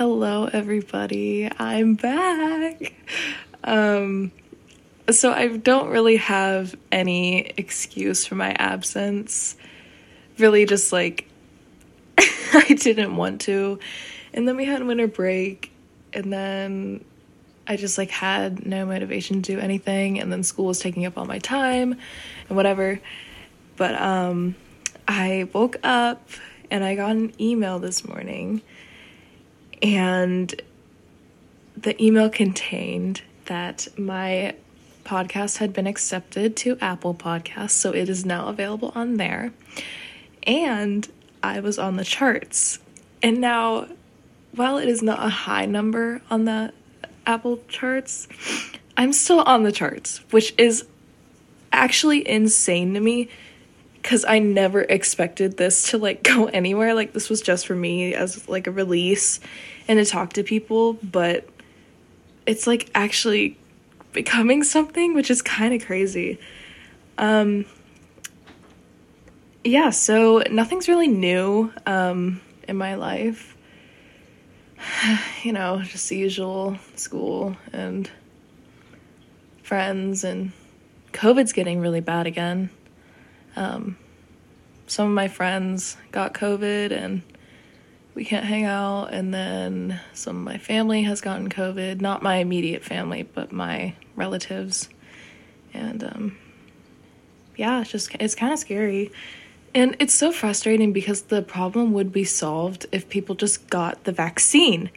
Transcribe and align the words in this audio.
Hello, 0.00 0.48
everybody. 0.50 1.46
I'm 1.58 1.92
back. 1.92 2.94
Um, 3.62 4.32
so 5.10 5.30
I 5.30 5.48
don't 5.48 5.90
really 5.90 6.16
have 6.16 6.74
any 6.90 7.52
excuse 7.58 8.24
for 8.24 8.34
my 8.34 8.52
absence. 8.52 9.58
Really, 10.38 10.64
just 10.64 10.90
like 10.90 11.28
I 12.18 12.78
didn't 12.80 13.14
want 13.14 13.42
to. 13.42 13.78
And 14.32 14.48
then 14.48 14.56
we 14.56 14.64
had 14.64 14.82
winter 14.82 15.06
break, 15.06 15.70
and 16.14 16.32
then 16.32 17.04
I 17.66 17.76
just 17.76 17.98
like 17.98 18.10
had 18.10 18.64
no 18.64 18.86
motivation 18.86 19.42
to 19.42 19.52
do 19.52 19.60
anything, 19.60 20.18
and 20.18 20.32
then 20.32 20.42
school 20.44 20.64
was 20.64 20.78
taking 20.78 21.04
up 21.04 21.18
all 21.18 21.26
my 21.26 21.40
time 21.40 21.94
and 22.48 22.56
whatever. 22.56 22.98
But 23.76 24.00
um, 24.00 24.54
I 25.06 25.46
woke 25.52 25.76
up 25.82 26.26
and 26.70 26.82
I 26.82 26.94
got 26.94 27.10
an 27.10 27.34
email 27.38 27.78
this 27.78 28.08
morning 28.08 28.62
and 29.82 30.60
the 31.76 32.02
email 32.02 32.28
contained 32.28 33.22
that 33.46 33.88
my 33.98 34.54
podcast 35.04 35.58
had 35.58 35.72
been 35.72 35.86
accepted 35.86 36.56
to 36.56 36.78
Apple 36.80 37.14
Podcasts, 37.14 37.70
so 37.70 37.92
it 37.92 38.08
is 38.08 38.24
now 38.24 38.48
available 38.48 38.92
on 38.94 39.16
there. 39.16 39.52
And 40.44 41.08
I 41.42 41.60
was 41.60 41.78
on 41.78 41.96
the 41.96 42.04
charts. 42.04 42.78
And 43.22 43.40
now, 43.40 43.88
while 44.54 44.78
it 44.78 44.88
is 44.88 45.02
not 45.02 45.24
a 45.24 45.28
high 45.28 45.66
number 45.66 46.22
on 46.30 46.44
the 46.44 46.72
Apple 47.26 47.60
charts, 47.68 48.28
I'm 48.96 49.12
still 49.12 49.40
on 49.40 49.62
the 49.62 49.72
charts, 49.72 50.20
which 50.30 50.54
is 50.58 50.84
actually 51.72 52.26
insane 52.28 52.94
to 52.94 53.00
me 53.00 53.28
because 54.02 54.24
I 54.24 54.38
never 54.38 54.82
expected 54.82 55.56
this 55.56 55.90
to 55.90 55.98
like 55.98 56.22
go 56.34 56.46
anywhere. 56.46 56.94
Like 56.94 57.12
this 57.12 57.28
was 57.28 57.42
just 57.42 57.66
for 57.66 57.74
me 57.74 58.14
as 58.14 58.48
like 58.48 58.66
a 58.66 58.70
release 58.70 59.40
and 59.88 59.98
to 59.98 60.04
talk 60.04 60.34
to 60.34 60.42
people, 60.42 60.94
but 60.94 61.48
it's 62.46 62.66
like 62.66 62.90
actually 62.94 63.58
becoming 64.12 64.64
something, 64.64 65.14
which 65.14 65.30
is 65.30 65.42
kind 65.42 65.74
of 65.74 65.84
crazy. 65.84 66.38
Um 67.18 67.66
yeah, 69.62 69.90
so 69.90 70.42
nothing's 70.50 70.88
really 70.88 71.08
new 71.08 71.72
um 71.86 72.40
in 72.66 72.76
my 72.76 72.94
life. 72.94 73.56
you 75.42 75.52
know, 75.52 75.82
just 75.82 76.08
the 76.08 76.16
usual 76.16 76.78
school 76.96 77.56
and 77.72 78.10
friends 79.62 80.24
and 80.24 80.52
COVID's 81.12 81.52
getting 81.52 81.80
really 81.80 82.00
bad 82.00 82.26
again. 82.26 82.70
Um, 83.56 83.96
some 84.86 85.08
of 85.08 85.14
my 85.14 85.28
friends 85.28 85.96
got 86.12 86.34
COVID 86.34 86.92
and 86.92 87.22
we 88.14 88.24
can't 88.24 88.44
hang 88.44 88.64
out. 88.64 89.06
And 89.12 89.32
then 89.32 90.00
some 90.12 90.36
of 90.36 90.42
my 90.42 90.58
family 90.58 91.02
has 91.02 91.20
gotten 91.20 91.48
COVID. 91.48 92.00
Not 92.00 92.22
my 92.22 92.36
immediate 92.36 92.84
family, 92.84 93.22
but 93.22 93.52
my 93.52 93.94
relatives. 94.16 94.88
And 95.72 96.02
um, 96.02 96.38
yeah, 97.56 97.80
it's 97.80 97.90
just, 97.90 98.14
it's 98.18 98.34
kind 98.34 98.52
of 98.52 98.58
scary. 98.58 99.12
And 99.74 99.94
it's 100.00 100.14
so 100.14 100.32
frustrating 100.32 100.92
because 100.92 101.22
the 101.22 101.42
problem 101.42 101.92
would 101.92 102.12
be 102.12 102.24
solved 102.24 102.86
if 102.90 103.08
people 103.08 103.36
just 103.36 103.70
got 103.70 104.02
the 104.04 104.12
vaccine. 104.12 104.90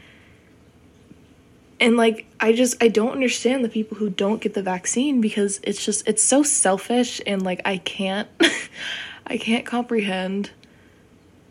And 1.80 1.98
like 1.98 2.26
I 2.40 2.54
just 2.54 2.82
I 2.82 2.88
don't 2.88 3.12
understand 3.12 3.64
the 3.64 3.70
people 3.70 3.98
who 3.98 4.10
don't 4.10 4.42
get 4.42 4.54
the 4.54 4.64
vaccine 4.64 5.22
because 5.22 5.60
it's 5.64 5.84
just 5.84 6.08
it's 6.08 6.24
so 6.24 6.44
selfish 6.44 7.22
and 7.26 7.42
like 7.42 7.62
I 7.66 7.78
can't 7.78 8.30
I 9.28 9.38
can't 9.38 9.66
comprehend 9.66 10.52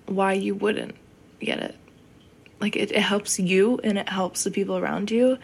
why 0.07 0.35
you 0.35 0.55
wouldn't 0.55 0.95
get 1.41 1.59
it. 1.59 1.77
Like 2.61 2.77
it, 2.77 2.93
it 2.93 3.01
helps 3.01 3.39
you 3.39 3.81
and 3.83 3.99
it 3.99 4.09
helps 4.09 4.45
the 4.45 4.51
people 4.51 4.79
around 4.79 5.11
you 5.11 5.39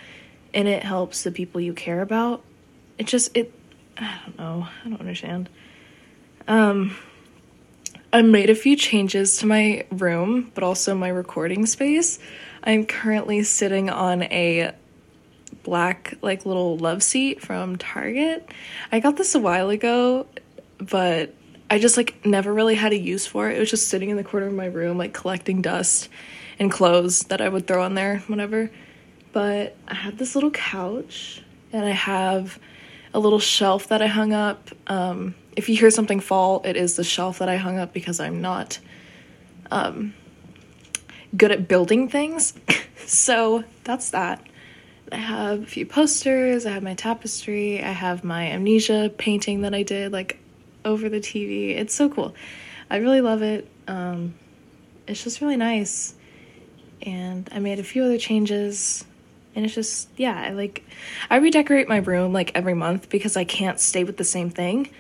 and 0.55 0.69
it 0.69 0.83
helps 0.83 1.25
the 1.25 1.33
people 1.33 1.61
you 1.61 1.75
care 1.75 2.01
about. 2.01 2.43
It 2.99 3.07
just 3.07 3.37
it 3.37 3.53
I 3.97 4.21
don't 4.25 4.39
know. 4.39 4.69
I 4.85 4.89
don't 4.89 5.01
understand. 5.01 5.49
Um 6.47 6.97
I 8.11 8.23
made 8.23 8.49
a 8.49 8.55
few 8.55 8.75
changes 8.75 9.37
to 9.39 9.47
my 9.47 9.85
room, 9.91 10.51
but 10.55 10.65
also 10.65 10.95
my 10.95 11.09
recording 11.09 11.67
space. 11.67 12.19
I'm 12.69 12.85
currently 12.85 13.45
sitting 13.45 13.89
on 13.89 14.25
a 14.25 14.73
black 15.63 16.13
like 16.21 16.45
little 16.45 16.77
love 16.77 17.03
seat 17.03 17.41
from 17.41 17.77
Target. 17.77 18.47
I 18.93 19.01
got 19.01 19.17
this 19.17 19.35
a 19.35 19.39
while 19.39 19.71
ago, 19.71 20.27
but 20.77 21.35
I 21.71 21.79
just 21.79 21.97
like 21.97 22.27
never 22.27 22.53
really 22.53 22.75
had 22.75 22.93
a 22.93 22.99
use 22.99 23.27
for 23.27 23.49
it. 23.49 23.57
It 23.57 23.61
was 23.61 23.71
just 23.71 23.89
sitting 23.89 24.11
in 24.11 24.19
the 24.19 24.23
corner 24.23 24.49
of 24.49 24.53
my 24.53 24.67
room 24.67 24.99
like 24.99 25.15
collecting 25.15 25.63
dust 25.63 26.11
and 26.59 26.71
clothes 26.71 27.21
that 27.29 27.41
I 27.41 27.49
would 27.49 27.67
throw 27.67 27.83
on 27.83 27.95
there 27.95 28.19
whenever. 28.27 28.71
But 29.33 29.75
I 29.89 29.95
have 29.95 30.19
this 30.19 30.35
little 30.35 30.51
couch 30.51 31.43
and 31.73 31.87
I 31.87 31.93
have 31.93 32.59
a 33.15 33.19
little 33.19 33.41
shelf 33.41 33.89
that 33.89 34.03
I 34.03 34.09
hung 34.09 34.35
up. 34.35 34.69
Um, 34.89 35.35
if 35.57 35.71
you 35.71 35.77
hear 35.79 35.91
something 35.91 36.21
fall, 36.21 36.61
it 36.67 36.77
is 36.77 36.97
the 36.97 37.05
shelf 37.05 37.39
that 37.39 37.49
I 37.49 37.57
hung 37.57 37.79
up 37.79 37.95
because 37.95 38.21
I'm 38.21 38.43
not 38.43 38.79
um, 39.71 40.13
good 41.37 41.53
at 41.53 41.69
building 41.69 42.09
things. 42.09 42.55
so 43.07 43.65
that's 43.85 44.11
that. 44.11 44.45
I 45.11 45.17
have 45.17 45.63
a 45.63 45.67
few 45.67 45.87
posters, 45.87 46.67
I 46.67 46.71
have 46.71 46.83
my 46.83 46.95
tapestry, 46.95 47.83
I 47.83 47.93
have 47.93 48.25
my 48.25 48.49
amnesia 48.49 49.11
painting 49.17 49.63
that 49.63 49.75
I 49.75 49.83
did 49.83 50.13
like 50.13 50.39
over 50.85 51.09
the 51.09 51.21
TV. 51.21 51.77
It's 51.77 51.95
so 51.95 52.09
cool. 52.09 52.35
I 52.91 52.99
really 52.99 53.21
love 53.21 53.43
it. 53.43 53.69
Um, 53.87 54.35
it's 55.07 55.25
just 55.25 55.41
really 55.41 55.57
nice. 55.57 56.15
And 57.03 57.49
I 57.53 57.59
made 57.59 57.79
a 57.79 57.85
few 57.85 58.05
other 58.05 58.19
changes 58.19 59.05
and 59.55 59.65
it's 59.65 59.75
just 59.75 60.09
yeah, 60.17 60.41
I 60.41 60.51
like 60.51 60.85
I 61.31 61.37
redecorate 61.37 61.89
my 61.89 61.97
room 61.97 62.33
like 62.33 62.53
every 62.55 62.75
month 62.75 63.09
because 63.09 63.37
I 63.37 63.45
can't 63.45 63.81
stay 63.81 64.05
with 64.05 64.17
the 64.17 64.25
same 64.25 64.51
thing. 64.51 64.91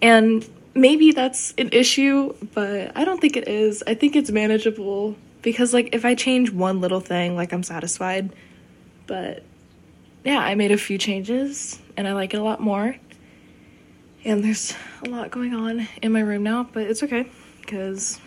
And 0.00 0.48
maybe 0.74 1.12
that's 1.12 1.54
an 1.58 1.70
issue, 1.72 2.34
but 2.54 2.96
I 2.96 3.04
don't 3.04 3.20
think 3.20 3.36
it 3.36 3.48
is. 3.48 3.84
I 3.86 3.94
think 3.94 4.16
it's 4.16 4.30
manageable 4.30 5.16
because 5.42 5.72
like 5.72 5.94
if 5.94 6.04
I 6.04 6.14
change 6.14 6.50
one 6.50 6.80
little 6.80 7.00
thing, 7.00 7.36
like 7.36 7.52
I'm 7.52 7.62
satisfied. 7.62 8.34
But 9.06 9.42
yeah, 10.24 10.38
I 10.38 10.54
made 10.54 10.70
a 10.70 10.78
few 10.78 10.98
changes 10.98 11.80
and 11.96 12.06
I 12.06 12.12
like 12.12 12.34
it 12.34 12.38
a 12.38 12.42
lot 12.42 12.60
more. 12.60 12.96
And 14.24 14.44
there's 14.44 14.74
a 15.04 15.08
lot 15.08 15.30
going 15.30 15.54
on 15.54 15.88
in 16.02 16.12
my 16.12 16.20
room 16.20 16.42
now, 16.42 16.68
but 16.72 16.82
it's 16.82 17.02
okay 17.02 17.30
because 17.60 18.20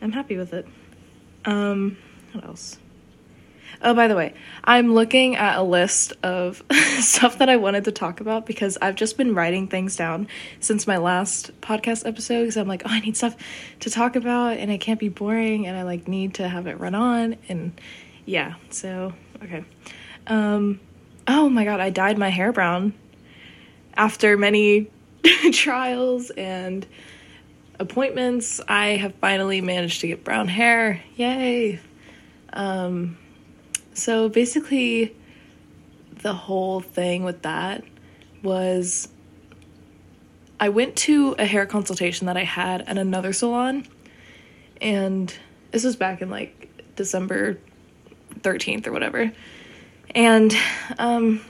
I'm 0.00 0.12
happy 0.12 0.36
with 0.36 0.54
it. 0.54 0.66
Um, 1.44 1.98
what 2.32 2.44
else? 2.44 2.78
Oh, 3.84 3.92
by 3.92 4.08
the 4.08 4.16
way, 4.16 4.32
I'm 4.64 4.94
looking 4.94 5.36
at 5.36 5.58
a 5.58 5.62
list 5.62 6.14
of 6.22 6.62
stuff 7.00 7.36
that 7.36 7.50
I 7.50 7.56
wanted 7.56 7.84
to 7.84 7.92
talk 7.92 8.22
about 8.22 8.46
because 8.46 8.78
I've 8.80 8.94
just 8.94 9.18
been 9.18 9.34
writing 9.34 9.68
things 9.68 9.94
down 9.94 10.26
since 10.58 10.86
my 10.86 10.96
last 10.96 11.60
podcast 11.60 12.08
episode 12.08 12.40
because 12.40 12.56
I'm 12.56 12.66
like, 12.66 12.80
oh, 12.86 12.90
I 12.90 13.00
need 13.00 13.14
stuff 13.14 13.36
to 13.80 13.90
talk 13.90 14.16
about 14.16 14.56
and 14.56 14.70
it 14.70 14.78
can't 14.78 14.98
be 14.98 15.10
boring 15.10 15.66
and 15.66 15.76
I 15.76 15.82
like 15.82 16.08
need 16.08 16.36
to 16.36 16.48
have 16.48 16.66
it 16.66 16.80
run 16.80 16.94
on 16.94 17.36
and 17.50 17.78
yeah, 18.24 18.54
so 18.70 19.12
okay. 19.42 19.66
Um 20.26 20.80
oh 21.28 21.50
my 21.50 21.66
god, 21.66 21.80
I 21.80 21.90
dyed 21.90 22.16
my 22.16 22.30
hair 22.30 22.52
brown 22.52 22.94
after 23.92 24.38
many 24.38 24.90
trials 25.52 26.30
and 26.30 26.86
appointments. 27.78 28.62
I 28.66 28.96
have 28.96 29.14
finally 29.16 29.60
managed 29.60 30.00
to 30.00 30.06
get 30.06 30.24
brown 30.24 30.48
hair. 30.48 31.02
Yay. 31.16 31.80
Um 32.50 33.18
so 33.94 34.28
basically, 34.28 35.14
the 36.22 36.34
whole 36.34 36.80
thing 36.80 37.24
with 37.24 37.42
that 37.42 37.84
was 38.42 39.08
I 40.60 40.68
went 40.68 40.96
to 40.96 41.34
a 41.38 41.44
hair 41.44 41.66
consultation 41.66 42.26
that 42.26 42.36
I 42.36 42.44
had 42.44 42.82
at 42.82 42.98
another 42.98 43.32
salon, 43.32 43.86
and 44.80 45.34
this 45.70 45.84
was 45.84 45.96
back 45.96 46.22
in 46.22 46.30
like 46.30 46.70
December 46.96 47.58
13th 48.40 48.86
or 48.86 48.92
whatever. 48.92 49.32
And 50.14 50.56
um, 50.98 51.40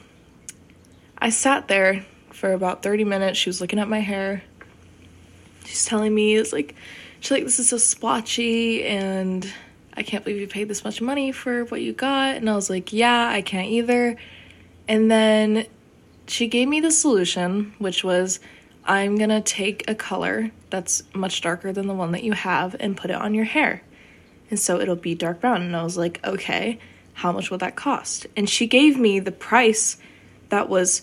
I 1.18 1.30
sat 1.30 1.68
there 1.68 2.04
for 2.30 2.52
about 2.52 2.82
30 2.82 3.04
minutes. 3.04 3.38
She 3.38 3.48
was 3.48 3.60
looking 3.60 3.78
at 3.78 3.88
my 3.88 4.00
hair. 4.00 4.42
She's 5.64 5.84
telling 5.84 6.14
me, 6.14 6.36
it's 6.36 6.52
like, 6.52 6.74
she's 7.20 7.30
like, 7.30 7.44
this 7.44 7.58
is 7.58 7.68
so 7.68 7.78
splotchy 7.78 8.84
and 8.84 9.50
I 9.96 10.02
can't 10.02 10.24
believe 10.24 10.40
you 10.40 10.48
paid 10.48 10.68
this 10.68 10.84
much 10.84 11.00
money 11.00 11.32
for 11.32 11.64
what 11.66 11.80
you 11.80 11.92
got. 11.92 12.36
And 12.36 12.50
I 12.50 12.54
was 12.54 12.68
like, 12.68 12.92
yeah, 12.92 13.28
I 13.28 13.42
can't 13.42 13.68
either. 13.68 14.16
And 14.88 15.10
then 15.10 15.66
she 16.26 16.48
gave 16.48 16.68
me 16.68 16.80
the 16.80 16.90
solution, 16.90 17.74
which 17.78 18.02
was 18.02 18.40
I'm 18.84 19.16
gonna 19.16 19.40
take 19.40 19.88
a 19.88 19.94
color 19.94 20.50
that's 20.70 21.02
much 21.14 21.40
darker 21.40 21.72
than 21.72 21.86
the 21.86 21.94
one 21.94 22.12
that 22.12 22.24
you 22.24 22.32
have 22.32 22.76
and 22.80 22.96
put 22.96 23.10
it 23.10 23.16
on 23.16 23.34
your 23.34 23.44
hair. 23.44 23.82
And 24.50 24.58
so 24.58 24.80
it'll 24.80 24.96
be 24.96 25.14
dark 25.14 25.40
brown. 25.40 25.62
And 25.62 25.74
I 25.76 25.82
was 25.82 25.96
like, 25.96 26.20
okay, 26.24 26.78
how 27.14 27.32
much 27.32 27.50
will 27.50 27.58
that 27.58 27.76
cost? 27.76 28.26
And 28.36 28.50
she 28.50 28.66
gave 28.66 28.98
me 28.98 29.20
the 29.20 29.32
price 29.32 29.96
that 30.50 30.68
was 30.68 31.02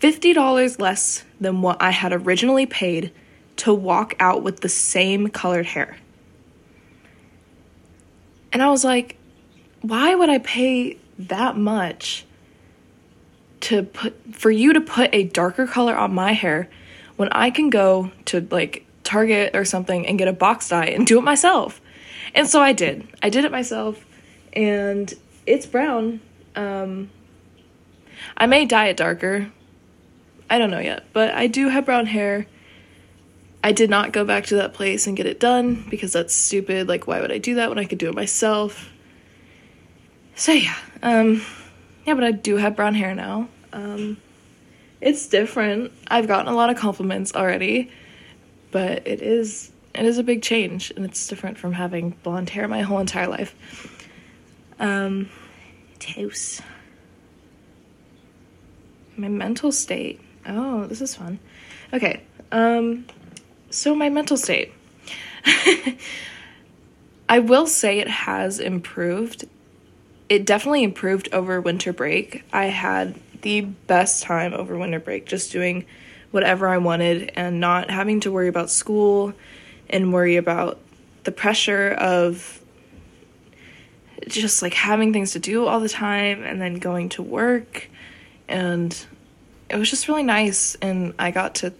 $50 0.00 0.80
less 0.80 1.24
than 1.40 1.62
what 1.62 1.80
I 1.80 1.90
had 1.90 2.12
originally 2.12 2.66
paid 2.66 3.12
to 3.56 3.72
walk 3.72 4.14
out 4.18 4.42
with 4.42 4.60
the 4.60 4.68
same 4.68 5.28
colored 5.28 5.66
hair. 5.66 5.96
And 8.52 8.62
I 8.62 8.70
was 8.70 8.84
like, 8.84 9.16
why 9.80 10.14
would 10.14 10.28
I 10.28 10.38
pay 10.38 10.98
that 11.18 11.56
much 11.56 12.24
to 13.60 13.82
put 13.84 14.14
for 14.34 14.50
you 14.50 14.72
to 14.72 14.80
put 14.80 15.14
a 15.14 15.24
darker 15.24 15.66
color 15.66 15.96
on 15.96 16.14
my 16.14 16.32
hair 16.32 16.68
when 17.16 17.28
I 17.32 17.50
can 17.50 17.70
go 17.70 18.10
to 18.26 18.46
like 18.50 18.86
Target 19.04 19.54
or 19.54 19.64
something 19.64 20.06
and 20.06 20.18
get 20.18 20.28
a 20.28 20.32
box 20.32 20.68
dye 20.68 20.86
and 20.86 21.06
do 21.06 21.18
it 21.18 21.22
myself? 21.22 21.80
And 22.34 22.48
so 22.48 22.60
I 22.60 22.72
did. 22.72 23.06
I 23.22 23.30
did 23.30 23.44
it 23.44 23.52
myself 23.52 24.04
and 24.52 25.12
it's 25.46 25.66
brown. 25.66 26.20
Um, 26.54 27.10
I 28.36 28.46
may 28.46 28.64
dye 28.64 28.88
it 28.88 28.96
darker. 28.96 29.50
I 30.48 30.58
don't 30.58 30.70
know 30.70 30.80
yet, 30.80 31.04
but 31.12 31.34
I 31.34 31.46
do 31.46 31.68
have 31.68 31.86
brown 31.86 32.06
hair. 32.06 32.46
I 33.64 33.72
did 33.72 33.90
not 33.90 34.12
go 34.12 34.24
back 34.24 34.46
to 34.46 34.56
that 34.56 34.74
place 34.74 35.06
and 35.06 35.16
get 35.16 35.26
it 35.26 35.38
done 35.38 35.84
because 35.88 36.12
that's 36.12 36.34
stupid. 36.34 36.88
Like, 36.88 37.06
why 37.06 37.20
would 37.20 37.30
I 37.30 37.38
do 37.38 37.54
that 37.56 37.68
when 37.68 37.78
I 37.78 37.84
could 37.84 37.98
do 37.98 38.08
it 38.08 38.14
myself? 38.14 38.90
So, 40.34 40.52
yeah. 40.52 40.76
Um, 41.02 41.42
yeah, 42.04 42.14
but 42.14 42.24
I 42.24 42.32
do 42.32 42.56
have 42.56 42.74
brown 42.74 42.94
hair 42.94 43.14
now. 43.14 43.48
Um, 43.72 44.16
it's 45.00 45.26
different. 45.26 45.92
I've 46.08 46.26
gotten 46.26 46.52
a 46.52 46.56
lot 46.56 46.70
of 46.70 46.76
compliments 46.76 47.34
already, 47.34 47.90
but 48.70 49.06
it 49.06 49.22
is 49.22 49.70
it 49.94 50.06
is 50.06 50.18
a 50.18 50.22
big 50.22 50.42
change 50.42 50.90
and 50.96 51.04
it's 51.04 51.26
different 51.26 51.58
from 51.58 51.72
having 51.72 52.10
blonde 52.22 52.48
hair 52.50 52.66
my 52.66 52.80
whole 52.82 52.98
entire 52.98 53.26
life. 53.26 53.54
Um, 54.80 55.28
toast. 55.98 56.62
My 59.16 59.28
mental 59.28 59.70
state. 59.70 60.20
Oh, 60.46 60.86
this 60.86 61.00
is 61.00 61.14
fun. 61.14 61.38
Okay. 61.92 62.22
Um, 62.50 63.04
so 63.72 63.94
my 63.94 64.08
mental 64.08 64.36
state. 64.36 64.72
I 67.28 67.38
will 67.38 67.66
say 67.66 67.98
it 67.98 68.08
has 68.08 68.60
improved. 68.60 69.46
It 70.28 70.44
definitely 70.44 70.84
improved 70.84 71.28
over 71.32 71.60
winter 71.60 71.92
break. 71.92 72.44
I 72.52 72.66
had 72.66 73.18
the 73.40 73.62
best 73.62 74.22
time 74.22 74.54
over 74.54 74.78
winter 74.78 75.00
break 75.00 75.26
just 75.26 75.50
doing 75.52 75.86
whatever 76.30 76.68
I 76.68 76.78
wanted 76.78 77.32
and 77.34 77.60
not 77.60 77.90
having 77.90 78.20
to 78.20 78.32
worry 78.32 78.48
about 78.48 78.70
school 78.70 79.32
and 79.90 80.12
worry 80.12 80.36
about 80.36 80.78
the 81.24 81.32
pressure 81.32 81.90
of 81.90 82.62
just 84.26 84.62
like 84.62 84.74
having 84.74 85.12
things 85.12 85.32
to 85.32 85.38
do 85.38 85.66
all 85.66 85.80
the 85.80 85.88
time 85.88 86.42
and 86.42 86.60
then 86.60 86.74
going 86.74 87.08
to 87.10 87.22
work 87.22 87.88
and 88.48 89.06
it 89.68 89.76
was 89.76 89.90
just 89.90 90.08
really 90.08 90.22
nice 90.22 90.76
and 90.76 91.14
I 91.18 91.30
got 91.30 91.56
to 91.56 91.72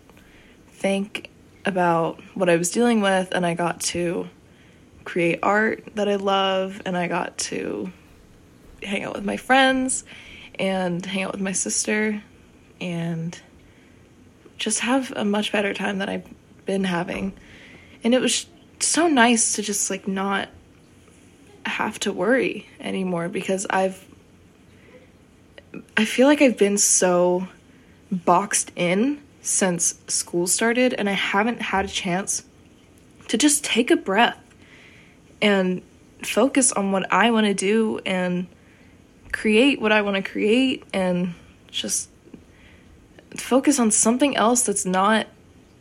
think 0.68 1.30
about 1.64 2.20
what 2.34 2.48
I 2.48 2.56
was 2.56 2.70
dealing 2.70 3.00
with 3.00 3.28
and 3.32 3.46
I 3.46 3.54
got 3.54 3.80
to 3.80 4.28
create 5.04 5.40
art 5.42 5.84
that 5.94 6.08
I 6.08 6.16
love 6.16 6.80
and 6.84 6.96
I 6.96 7.08
got 7.08 7.38
to 7.38 7.92
hang 8.82 9.04
out 9.04 9.14
with 9.14 9.24
my 9.24 9.36
friends 9.36 10.04
and 10.58 11.04
hang 11.04 11.22
out 11.22 11.32
with 11.32 11.40
my 11.40 11.52
sister 11.52 12.22
and 12.80 13.40
just 14.58 14.80
have 14.80 15.12
a 15.16 15.24
much 15.24 15.52
better 15.52 15.74
time 15.74 15.98
than 15.98 16.08
I've 16.08 16.28
been 16.66 16.84
having. 16.84 17.32
And 18.04 18.14
it 18.14 18.20
was 18.20 18.46
so 18.80 19.06
nice 19.06 19.54
to 19.54 19.62
just 19.62 19.90
like 19.90 20.08
not 20.08 20.48
have 21.64 21.98
to 22.00 22.12
worry 22.12 22.66
anymore 22.80 23.28
because 23.28 23.66
I've 23.70 24.04
I 25.96 26.04
feel 26.04 26.26
like 26.26 26.42
I've 26.42 26.58
been 26.58 26.76
so 26.76 27.48
boxed 28.10 28.72
in 28.76 29.21
since 29.42 29.96
school 30.06 30.46
started 30.46 30.94
and 30.94 31.08
I 31.08 31.12
haven't 31.12 31.60
had 31.60 31.84
a 31.84 31.88
chance 31.88 32.44
to 33.28 33.36
just 33.36 33.64
take 33.64 33.90
a 33.90 33.96
breath 33.96 34.38
and 35.42 35.82
focus 36.22 36.70
on 36.72 36.92
what 36.92 37.12
I 37.12 37.30
want 37.32 37.46
to 37.46 37.54
do 37.54 38.00
and 38.06 38.46
create 39.32 39.80
what 39.80 39.90
I 39.90 40.02
want 40.02 40.16
to 40.16 40.22
create 40.22 40.84
and 40.94 41.34
just 41.68 42.08
focus 43.36 43.80
on 43.80 43.90
something 43.90 44.36
else 44.36 44.62
that's 44.62 44.86
not 44.86 45.26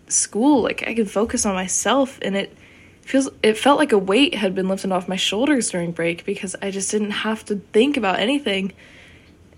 school. 0.07 0.63
Like 0.63 0.83
I 0.87 0.95
can 0.95 1.05
focus 1.05 1.45
on 1.45 1.53
myself 1.53 2.17
and 2.23 2.35
it 2.35 2.57
feels 3.01 3.29
it 3.43 3.57
felt 3.57 3.77
like 3.77 3.91
a 3.91 3.97
weight 3.97 4.35
had 4.35 4.55
been 4.55 4.67
lifted 4.67 4.91
off 4.91 5.07
my 5.07 5.15
shoulders 5.15 5.69
during 5.69 5.91
break 5.91 6.25
because 6.25 6.55
I 6.61 6.71
just 6.71 6.89
didn't 6.89 7.11
have 7.11 7.45
to 7.45 7.57
think 7.73 7.97
about 7.97 8.19
anything 8.19 8.73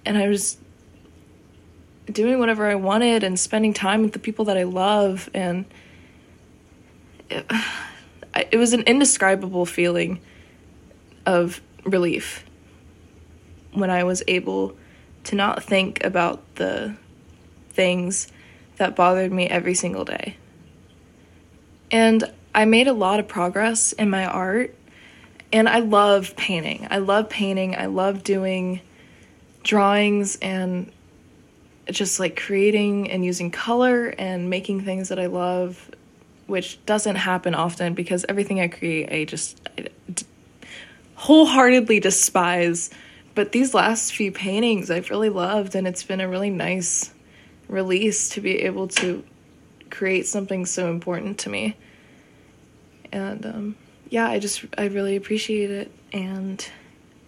and 0.05 0.17
I 0.17 0.27
was 0.27 0.57
doing 2.11 2.39
whatever 2.39 2.67
I 2.67 2.75
wanted 2.75 3.23
and 3.23 3.39
spending 3.39 3.73
time 3.73 4.01
with 4.03 4.13
the 4.13 4.19
people 4.19 4.45
that 4.45 4.57
I 4.57 4.63
love 4.63 5.29
and 5.33 5.65
it, 7.29 7.45
it 8.51 8.57
was 8.57 8.73
an 8.73 8.81
indescribable 8.81 9.65
feeling 9.65 10.19
of 11.25 11.61
relief 11.85 12.45
when 13.71 13.89
I 13.89 14.03
was 14.03 14.23
able 14.27 14.75
to 15.25 15.35
not 15.35 15.63
think 15.63 16.03
about 16.03 16.55
the 16.55 16.95
things 17.69 18.27
that 18.77 18.95
bothered 18.95 19.31
me 19.31 19.47
every 19.47 19.73
single 19.73 20.05
day. 20.05 20.38
And 21.91 22.31
I 22.53 22.65
made 22.65 22.88
a 22.88 22.94
lot 22.94 23.19
of 23.19 23.27
progress 23.27 23.94
in 23.94 24.09
my 24.09 24.25
art, 24.25 24.75
and 25.51 25.69
I 25.69 25.79
love 25.79 26.35
painting. 26.35 26.88
I 26.89 26.97
love 26.97 27.29
painting. 27.29 27.75
I 27.75 27.85
love 27.85 28.23
doing 28.23 28.81
drawings 29.63 30.35
and 30.41 30.91
just 31.89 32.19
like 32.19 32.39
creating 32.39 33.12
and 33.12 33.25
using 33.25 33.51
color 33.51 34.07
and 34.18 34.50
making 34.50 34.81
things 34.81 35.09
that 35.09 35.19
I 35.19 35.25
love, 35.27 35.91
which 36.47 36.83
doesn't 36.85 37.15
happen 37.15 37.56
often 37.56 37.94
because 37.94 38.25
everything 38.30 38.59
I 38.59 38.68
create, 38.68 39.12
I 39.12 39.25
just 39.25 39.59
I 39.77 39.89
d- 40.12 40.25
wholeheartedly 41.15 42.00
despise. 42.00 42.89
But 43.35 43.51
these 43.51 43.74
last 43.74 44.13
few 44.13 44.31
paintings 44.31 44.91
I've 44.91 45.09
really 45.09 45.30
loved, 45.30 45.75
and 45.75 45.88
it's 45.88 46.03
been 46.03 46.21
a 46.21 46.27
really 46.27 46.51
nice 46.51 47.12
release 47.68 48.29
to 48.29 48.41
be 48.41 48.59
able 48.62 48.88
to 48.88 49.24
create 49.89 50.27
something 50.27 50.65
so 50.65 50.89
important 50.89 51.39
to 51.39 51.50
me 51.50 51.75
and 53.13 53.45
um, 53.45 53.75
yeah, 54.09 54.27
I 54.27 54.39
just 54.39 54.65
I 54.77 54.88
really 54.88 55.15
appreciate 55.15 55.71
it, 55.71 55.91
and 56.12 56.68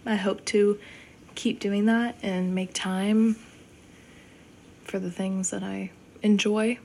I 0.05 0.15
hope 0.15 0.43
to 0.45 0.79
keep 1.35 1.59
doing 1.59 1.85
that 1.85 2.17
and 2.21 2.55
make 2.55 2.73
time 2.73 3.37
for 4.85 4.99
the 4.99 5.11
things 5.11 5.49
that 5.49 5.63
I 5.63 5.91
enjoy 6.21 6.79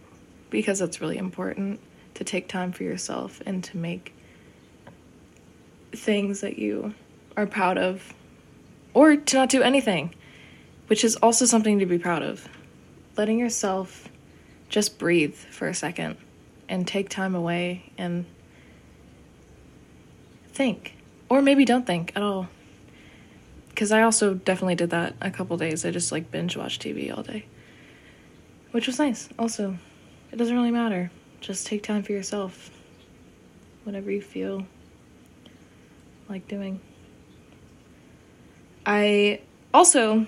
because 0.51 0.81
it's 0.81 1.01
really 1.01 1.19
important 1.19 1.79
to 2.15 2.25
take 2.25 2.49
time 2.49 2.73
for 2.73 2.83
yourself 2.83 3.41
and 3.47 3.63
to 3.65 3.77
make 3.77 4.13
things 5.93 6.41
that 6.41 6.59
you 6.59 6.95
are 7.37 7.47
proud 7.47 7.79
of 7.79 8.13
or 8.93 9.17
to 9.17 9.37
not 9.37 9.49
do 9.49 9.63
anything, 9.63 10.15
which 10.89 11.05
is 11.05 11.17
also 11.17 11.45
something 11.45 11.79
to 11.79 11.87
be 11.87 11.99
proud 11.99 12.23
of. 12.23 12.49
Letting 13.17 13.39
yourself 13.39 14.09
just 14.69 14.99
breathe 14.99 15.35
for 15.35 15.69
a 15.69 15.75
second 15.75 16.17
and 16.69 16.87
take 16.87 17.09
time 17.09 17.35
away 17.35 17.93
and 17.99 18.25
think. 20.53 20.95
Or 21.29 21.43
maybe 21.43 21.65
don't 21.65 21.87
think 21.87 22.13
at 22.17 22.23
all. 22.23 22.49
Because 23.69 23.93
I 23.93 24.03
also 24.03 24.35
definitely 24.35 24.75
did 24.75 24.91
that 24.91 25.15
a 25.21 25.31
couple 25.31 25.57
days. 25.57 25.85
I 25.85 25.91
just 25.91 26.13
like 26.13 26.31
binge 26.31 26.57
watched 26.57 26.83
TV 26.83 27.17
all 27.17 27.23
day. 27.23 27.45
Which 28.73 28.87
was 28.87 28.99
nice. 28.99 29.29
Also, 29.39 29.77
it 30.33 30.37
doesn't 30.37 30.55
really 30.55 30.71
matter. 30.71 31.11
Just 31.41 31.67
take 31.67 31.83
time 31.83 32.03
for 32.03 32.13
yourself. 32.13 32.71
Whatever 33.85 34.11
you 34.11 34.23
feel 34.23 34.67
like 36.29 36.47
doing. 36.47 36.81
I 38.87 39.41
also 39.75 40.27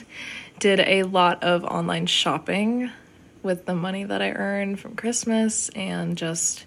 did 0.58 0.80
a 0.80 1.02
lot 1.04 1.42
of 1.42 1.64
online 1.64 2.06
shopping 2.06 2.90
with 3.42 3.66
the 3.66 3.74
money 3.74 4.04
that 4.04 4.22
I 4.22 4.30
earned 4.32 4.78
from 4.78 4.96
Christmas 4.96 5.68
and 5.70 6.16
just 6.16 6.66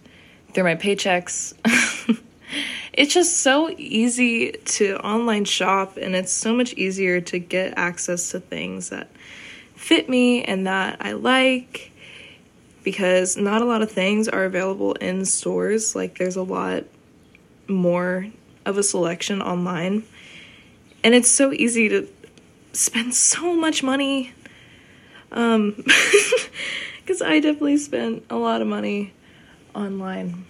through 0.53 0.63
my 0.63 0.75
paychecks. 0.75 1.53
it's 2.93 3.13
just 3.13 3.39
so 3.39 3.69
easy 3.77 4.51
to 4.51 4.97
online 4.97 5.45
shop 5.45 5.97
and 5.97 6.15
it's 6.15 6.31
so 6.31 6.53
much 6.53 6.73
easier 6.73 7.21
to 7.21 7.39
get 7.39 7.73
access 7.77 8.31
to 8.31 8.39
things 8.39 8.89
that 8.89 9.09
fit 9.83 10.07
me 10.07 10.41
and 10.43 10.65
that 10.65 10.97
I 11.01 11.11
like 11.11 11.91
because 12.83 13.35
not 13.35 13.61
a 13.61 13.65
lot 13.65 13.81
of 13.81 13.91
things 13.91 14.29
are 14.29 14.45
available 14.45 14.93
in 14.93 15.25
stores. 15.25 15.93
Like 15.93 16.17
there's 16.17 16.37
a 16.37 16.41
lot 16.41 16.85
more 17.67 18.27
of 18.65 18.77
a 18.77 18.83
selection 18.83 19.41
online. 19.41 20.03
And 21.03 21.13
it's 21.13 21.29
so 21.29 21.51
easy 21.51 21.89
to 21.89 22.07
spend 22.71 23.13
so 23.13 23.53
much 23.53 23.83
money 23.83 24.33
um 25.31 25.73
cuz 27.05 27.21
I 27.21 27.39
definitely 27.39 27.77
spent 27.77 28.23
a 28.29 28.37
lot 28.37 28.61
of 28.61 28.67
money 28.67 29.13
online 29.75 30.45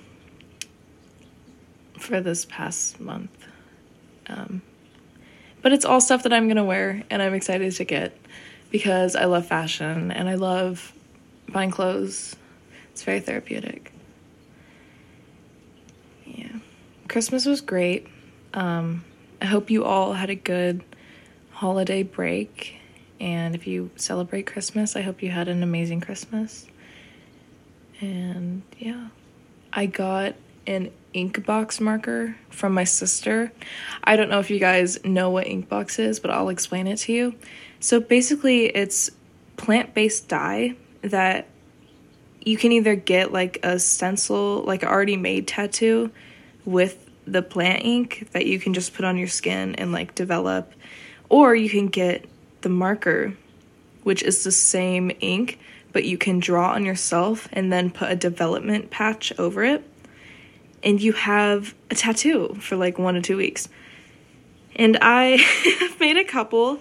for 1.97 2.21
this 2.21 2.45
past 2.45 2.99
month. 2.99 3.47
Um, 4.27 4.61
but 5.63 5.73
it's 5.73 5.85
all 5.85 5.99
stuff 6.01 6.23
that 6.23 6.33
I'm 6.33 6.47
gonna 6.47 6.63
wear 6.63 7.03
and 7.09 7.21
I'm 7.21 7.33
excited 7.33 7.71
to 7.73 7.83
get 7.83 8.15
because 8.73 9.15
I 9.15 9.25
love 9.25 9.45
fashion 9.45 10.11
and 10.11 10.27
I 10.27 10.33
love 10.33 10.93
buying 11.47 11.69
clothes. 11.69 12.35
It's 12.91 13.03
very 13.03 13.19
therapeutic. 13.19 13.93
Yeah. 16.25 16.57
Christmas 17.07 17.45
was 17.45 17.61
great. 17.61 18.07
Um, 18.55 19.05
I 19.39 19.45
hope 19.45 19.69
you 19.69 19.85
all 19.85 20.13
had 20.13 20.31
a 20.31 20.35
good 20.35 20.83
holiday 21.51 22.01
break. 22.01 22.77
And 23.19 23.53
if 23.53 23.67
you 23.67 23.91
celebrate 23.95 24.47
Christmas, 24.47 24.95
I 24.95 25.01
hope 25.01 25.21
you 25.21 25.29
had 25.29 25.47
an 25.49 25.61
amazing 25.61 26.01
Christmas. 26.01 26.65
And 28.01 28.63
yeah, 28.79 29.09
I 29.71 29.85
got 29.85 30.33
an 30.65 30.89
Inkbox 31.13 31.79
marker 31.79 32.37
from 32.49 32.73
my 32.73 32.85
sister. 32.85 33.51
I 34.03 34.15
don't 34.15 34.31
know 34.31 34.39
if 34.39 34.49
you 34.49 34.57
guys 34.57 35.03
know 35.05 35.29
what 35.29 35.45
Inkbox 35.45 35.99
is, 35.99 36.19
but 36.19 36.31
I'll 36.31 36.49
explain 36.49 36.87
it 36.87 36.97
to 37.01 37.13
you. 37.13 37.35
So 37.83 37.99
basically, 37.99 38.67
it's 38.67 39.11
plant 39.57 39.93
based 39.93 40.29
dye 40.29 40.77
that 41.01 41.49
you 42.39 42.55
can 42.55 42.71
either 42.71 42.95
get 42.95 43.33
like 43.33 43.59
a 43.61 43.77
stencil, 43.77 44.63
like 44.63 44.85
already 44.85 45.17
made 45.17 45.49
tattoo 45.49 46.09
with 46.63 47.09
the 47.27 47.41
plant 47.41 47.83
ink 47.83 48.29
that 48.31 48.45
you 48.45 48.57
can 48.57 48.73
just 48.73 48.93
put 48.93 49.03
on 49.03 49.17
your 49.17 49.27
skin 49.27 49.75
and 49.75 49.91
like 49.91 50.15
develop, 50.15 50.71
or 51.27 51.53
you 51.55 51.69
can 51.69 51.87
get 51.87 52.25
the 52.61 52.69
marker, 52.69 53.35
which 54.03 54.23
is 54.23 54.45
the 54.45 54.51
same 54.53 55.11
ink, 55.19 55.59
but 55.91 56.05
you 56.05 56.17
can 56.17 56.39
draw 56.39 56.71
on 56.71 56.85
yourself 56.85 57.49
and 57.51 57.69
then 57.69 57.91
put 57.91 58.09
a 58.09 58.15
development 58.15 58.91
patch 58.91 59.33
over 59.37 59.61
it. 59.61 59.83
And 60.83 61.01
you 61.01 61.11
have 61.11 61.75
a 61.91 61.95
tattoo 61.95 62.55
for 62.61 62.77
like 62.77 62.97
one 62.97 63.15
to 63.15 63.21
two 63.21 63.35
weeks. 63.35 63.67
And 64.73 64.97
I 65.01 65.43
made 65.99 66.15
a 66.15 66.23
couple. 66.23 66.79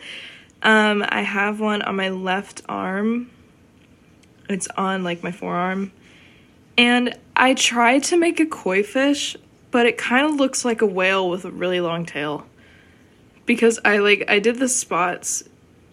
Um, 0.62 1.04
I 1.09 1.23
have 1.23 1.59
one 1.59 1.83
on 1.83 1.97
my 1.97 2.11
left 2.11 2.62
arm. 2.69 3.31
It's 4.49 4.69
on 4.69 5.02
like 5.02 5.23
my 5.23 5.33
forearm. 5.33 5.92
And 6.78 7.19
I 7.35 7.54
tried 7.54 8.04
to 8.04 8.16
make 8.16 8.38
a 8.38 8.47
koi 8.47 8.83
fish, 8.83 9.37
but 9.71 9.87
it 9.87 9.99
kind 9.99 10.26
of 10.26 10.37
looks 10.37 10.64
like 10.64 10.81
a 10.81 10.87
whale 10.87 11.28
with 11.28 11.45
a 11.45 11.50
really 11.50 11.81
long 11.81 12.07
tail. 12.07 12.47
Because 13.45 13.81
I 13.85 13.99
like 13.99 14.25
I 14.28 14.38
did 14.38 14.59
the 14.59 14.69
spots, 14.69 15.42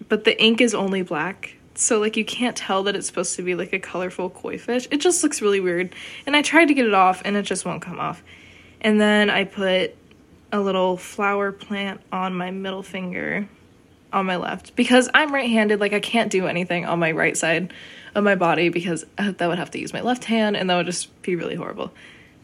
but 0.07 0.23
the 0.23 0.39
ink 0.41 0.61
is 0.61 0.75
only 0.75 1.01
black. 1.01 1.55
So 1.73 1.99
like 1.99 2.15
you 2.15 2.25
can't 2.25 2.55
tell 2.55 2.83
that 2.83 2.95
it's 2.95 3.07
supposed 3.07 3.35
to 3.37 3.41
be 3.41 3.55
like 3.55 3.73
a 3.73 3.79
colorful 3.79 4.29
koi 4.29 4.59
fish. 4.59 4.87
It 4.91 4.97
just 4.97 5.23
looks 5.23 5.41
really 5.41 5.59
weird. 5.59 5.95
And 6.27 6.35
I 6.35 6.43
tried 6.43 6.65
to 6.65 6.75
get 6.75 6.85
it 6.85 6.93
off 6.93 7.23
and 7.25 7.35
it 7.35 7.43
just 7.43 7.65
won't 7.65 7.81
come 7.81 7.99
off. 7.99 8.21
And 8.81 9.01
then 9.01 9.31
I 9.31 9.45
put 9.45 9.95
a 10.51 10.59
little 10.59 10.95
flower 10.95 11.51
plant 11.51 12.01
on 12.11 12.35
my 12.35 12.51
middle 12.51 12.83
finger 12.83 13.47
on 14.11 14.25
my 14.25 14.37
left 14.37 14.75
because 14.75 15.09
I'm 15.13 15.33
right-handed 15.33 15.79
like 15.79 15.93
I 15.93 15.99
can't 15.99 16.31
do 16.31 16.47
anything 16.47 16.85
on 16.85 16.99
my 16.99 17.11
right 17.11 17.37
side 17.37 17.73
of 18.15 18.23
my 18.23 18.35
body 18.35 18.69
because 18.69 19.05
uh, 19.17 19.31
that 19.31 19.47
would 19.47 19.59
have 19.59 19.71
to 19.71 19.79
use 19.79 19.93
my 19.93 20.01
left 20.01 20.25
hand 20.25 20.57
and 20.57 20.69
that 20.69 20.77
would 20.77 20.85
just 20.85 21.21
be 21.21 21.35
really 21.35 21.55
horrible. 21.55 21.91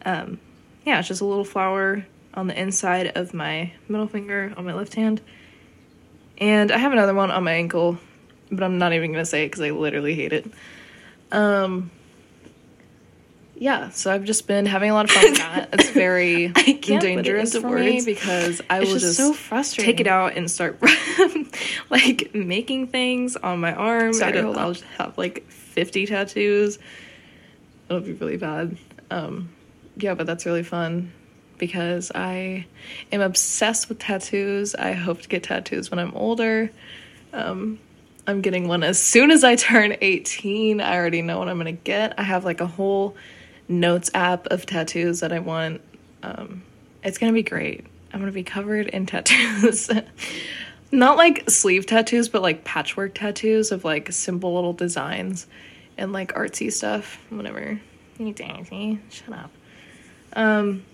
Um, 0.04 0.38
yeah, 0.84 1.00
it's 1.00 1.08
just 1.08 1.20
a 1.20 1.24
little 1.24 1.44
flower 1.44 2.06
on 2.34 2.46
the 2.46 2.60
inside 2.60 3.12
of 3.16 3.34
my 3.34 3.72
middle 3.88 4.06
finger 4.06 4.52
on 4.56 4.64
my 4.64 4.74
left 4.74 4.94
hand. 4.94 5.20
And 6.38 6.70
I 6.70 6.78
have 6.78 6.92
another 6.92 7.14
one 7.14 7.30
on 7.30 7.44
my 7.44 7.52
ankle, 7.52 7.98
but 8.50 8.62
I'm 8.62 8.78
not 8.78 8.92
even 8.92 9.12
to 9.14 9.24
say 9.24 9.44
it 9.44 9.48
because 9.48 9.62
I 9.62 9.70
literally 9.70 10.14
hate 10.14 10.32
it. 10.32 10.46
Um, 11.32 11.90
yeah, 13.58 13.88
so 13.88 14.12
I've 14.12 14.24
just 14.24 14.46
been 14.46 14.66
having 14.66 14.90
a 14.90 14.94
lot 14.94 15.06
of 15.06 15.10
fun 15.10 15.30
with 15.30 15.38
that. 15.38 15.68
It's 15.72 15.90
very 15.92 16.48
dangerous 16.48 17.54
it 17.54 17.62
for 17.62 17.70
words. 17.70 17.84
me 17.84 18.02
because 18.04 18.60
I 18.68 18.80
will 18.80 18.98
just, 18.98 19.16
so 19.16 19.32
frustrating. 19.32 19.92
take 19.92 20.00
it 20.00 20.06
out 20.06 20.36
and 20.36 20.50
start 20.50 20.78
like 21.90 22.34
making 22.34 22.88
things 22.88 23.34
on 23.36 23.60
my 23.60 23.72
arm. 23.72 24.12
Sorry, 24.12 24.38
I'll 24.38 24.72
just 24.72 24.84
have 24.98 25.16
like 25.16 25.48
50 25.48 26.06
tattoos. 26.06 26.78
It'll 27.88 28.02
be 28.02 28.12
really 28.12 28.36
bad. 28.36 28.76
Um, 29.10 29.48
yeah, 29.96 30.14
but 30.14 30.26
that's 30.26 30.44
really 30.44 30.62
fun 30.62 31.12
because 31.56 32.12
I 32.14 32.66
am 33.10 33.22
obsessed 33.22 33.88
with 33.88 33.98
tattoos. 33.98 34.74
I 34.74 34.92
hope 34.92 35.22
to 35.22 35.28
get 35.28 35.44
tattoos 35.44 35.90
when 35.90 35.98
I'm 35.98 36.12
older. 36.14 36.70
Um, 37.32 37.78
I'm 38.26 38.42
getting 38.42 38.68
one 38.68 38.82
as 38.82 39.00
soon 39.00 39.30
as 39.30 39.44
I 39.44 39.56
turn 39.56 39.96
18. 40.00 40.80
I 40.80 40.96
already 40.96 41.22
know 41.22 41.38
what 41.38 41.48
I'm 41.48 41.56
gonna 41.56 41.72
get. 41.72 42.18
I 42.18 42.22
have 42.22 42.44
like 42.44 42.60
a 42.60 42.66
whole 42.66 43.16
notes 43.68 44.10
app 44.14 44.46
of 44.48 44.66
tattoos 44.66 45.20
that 45.20 45.32
I 45.32 45.38
want. 45.38 45.80
Um, 46.22 46.62
it's 47.02 47.18
gonna 47.18 47.32
be 47.32 47.42
great. 47.42 47.86
I'm 48.12 48.20
gonna 48.20 48.32
be 48.32 48.42
covered 48.42 48.88
in 48.88 49.06
tattoos. 49.06 49.90
Not 50.92 51.16
like 51.16 51.50
sleeve 51.50 51.86
tattoos, 51.86 52.28
but 52.28 52.42
like 52.42 52.64
patchwork 52.64 53.14
tattoos 53.14 53.72
of 53.72 53.84
like 53.84 54.12
simple 54.12 54.54
little 54.54 54.72
designs 54.72 55.46
and 55.98 56.12
like 56.12 56.32
artsy 56.34 56.72
stuff. 56.72 57.18
Whatever. 57.30 57.80
You 58.18 58.32
daisy. 58.32 59.00
Shut 59.10 59.34
up. 59.34 59.50
Um, 60.32 60.84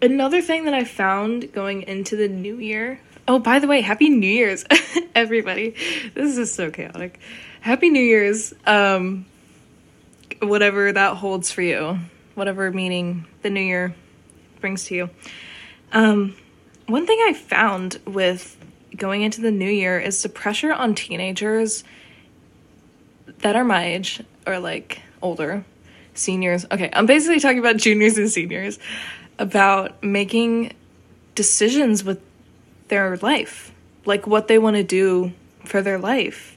another 0.00 0.40
thing 0.40 0.64
that 0.64 0.74
I 0.74 0.84
found 0.84 1.52
going 1.52 1.82
into 1.82 2.16
the 2.16 2.28
new 2.28 2.56
year. 2.56 3.00
Oh, 3.28 3.38
by 3.38 3.58
the 3.58 3.66
way, 3.66 3.80
happy 3.80 4.08
New 4.08 4.26
Year's, 4.26 4.64
everybody. 5.14 5.74
This 6.14 6.36
is 6.36 6.52
so 6.52 6.70
chaotic. 6.70 7.20
Happy 7.60 7.90
New 7.90 8.02
Year's. 8.02 8.52
Um, 8.66 9.26
whatever 10.40 10.92
that 10.92 11.16
holds 11.16 11.50
for 11.50 11.62
you, 11.62 11.98
whatever 12.34 12.70
meaning 12.70 13.26
the 13.42 13.50
new 13.50 13.60
year 13.60 13.94
brings 14.60 14.84
to 14.86 14.94
you. 14.94 15.10
Um, 15.92 16.36
one 16.86 17.06
thing 17.06 17.18
I 17.22 17.32
found 17.32 18.00
with 18.06 18.56
going 18.96 19.22
into 19.22 19.40
the 19.40 19.50
new 19.50 19.70
year 19.70 19.98
is 19.98 20.22
the 20.22 20.28
pressure 20.28 20.72
on 20.72 20.94
teenagers 20.94 21.84
that 23.38 23.56
are 23.56 23.64
my 23.64 23.84
age 23.84 24.22
or 24.46 24.58
like 24.58 25.02
older 25.22 25.64
seniors. 26.14 26.66
Okay, 26.70 26.90
I'm 26.92 27.06
basically 27.06 27.40
talking 27.40 27.58
about 27.58 27.76
juniors 27.76 28.18
and 28.18 28.30
seniors 28.30 28.78
about 29.38 30.02
making 30.02 30.72
decisions 31.34 32.04
with 32.04 32.20
their 32.88 33.16
life, 33.18 33.72
like 34.04 34.26
what 34.26 34.48
they 34.48 34.58
want 34.58 34.76
to 34.76 34.84
do 34.84 35.32
for 35.64 35.80
their 35.80 35.98
life. 35.98 36.56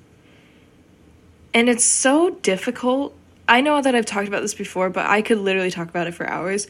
And 1.53 1.69
it's 1.69 1.85
so 1.85 2.31
difficult 2.31 3.15
I 3.53 3.61
know 3.61 3.79
that 3.79 3.93
I've 3.93 4.07
talked 4.07 4.27
about 4.27 4.41
this 4.41 4.55
before, 4.55 4.89
but 4.89 5.05
I 5.05 5.21
could 5.21 5.37
literally 5.37 5.69
talk 5.69 5.87
about 5.87 6.07
it 6.07 6.15
for 6.15 6.27
hours. 6.27 6.65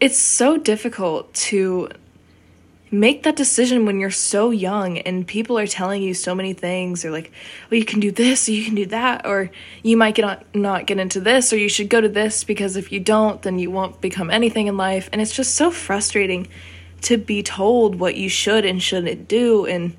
It's 0.00 0.18
so 0.18 0.56
difficult 0.56 1.32
to 1.34 1.90
make 2.90 3.22
that 3.22 3.36
decision 3.36 3.86
when 3.86 4.00
you're 4.00 4.10
so 4.10 4.50
young 4.50 4.98
and 4.98 5.24
people 5.24 5.56
are 5.56 5.68
telling 5.68 6.02
you 6.02 6.12
so 6.12 6.34
many 6.34 6.52
things. 6.52 7.02
They're 7.02 7.12
like, 7.12 7.30
well, 7.70 7.78
you 7.78 7.84
can 7.84 8.00
do 8.00 8.10
this, 8.10 8.48
or 8.48 8.50
you 8.50 8.64
can 8.64 8.74
do 8.74 8.86
that, 8.86 9.24
or 9.26 9.48
you 9.84 9.96
might 9.96 10.16
get 10.16 10.24
on, 10.24 10.44
not 10.54 10.86
get 10.86 10.98
into 10.98 11.20
this, 11.20 11.52
or 11.52 11.56
you 11.56 11.68
should 11.68 11.88
go 11.88 12.00
to 12.00 12.08
this 12.08 12.42
because 12.42 12.74
if 12.76 12.90
you 12.90 12.98
don't, 12.98 13.40
then 13.42 13.60
you 13.60 13.70
won't 13.70 14.00
become 14.00 14.28
anything 14.28 14.66
in 14.66 14.76
life. 14.76 15.08
And 15.12 15.20
it's 15.20 15.36
just 15.36 15.54
so 15.54 15.70
frustrating 15.70 16.48
to 17.02 17.16
be 17.16 17.44
told 17.44 17.94
what 17.94 18.16
you 18.16 18.28
should 18.28 18.64
and 18.64 18.82
shouldn't 18.82 19.28
do 19.28 19.66
and 19.66 19.96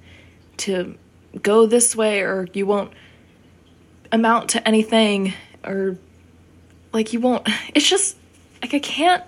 to 0.57 0.97
go 1.41 1.65
this 1.65 1.95
way 1.95 2.19
or 2.19 2.49
you 2.51 2.65
won't 2.65 2.91
amount 4.11 4.49
to 4.49 4.67
anything 4.67 5.33
or 5.63 5.97
like 6.95 7.13
you 7.13 7.19
won't 7.19 7.47
it's 7.75 7.87
just 7.87 8.17
like 8.61 8.73
I 8.73 8.79
can't 8.79 9.23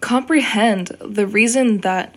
comprehend 0.00 0.88
the 1.00 1.26
reason 1.26 1.78
that 1.78 2.14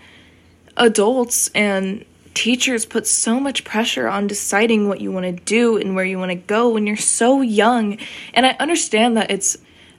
adults 0.75 1.49
and 1.55 2.03
teachers 2.33 2.85
put 2.85 3.07
so 3.07 3.39
much 3.39 3.63
pressure 3.63 4.07
on 4.07 4.27
deciding 4.27 4.89
what 4.89 4.99
you 4.99 5.11
want 5.11 5.25
to 5.25 5.43
do 5.45 5.77
and 5.77 5.95
where 5.95 6.03
you 6.03 6.19
want 6.19 6.31
to 6.31 6.35
go 6.35 6.69
when 6.69 6.85
you're 6.85 6.97
so 6.97 7.41
young. 7.41 7.97
And 8.33 8.45
I 8.45 8.57
understand 8.59 9.15
that 9.15 9.31
it's 9.31 9.57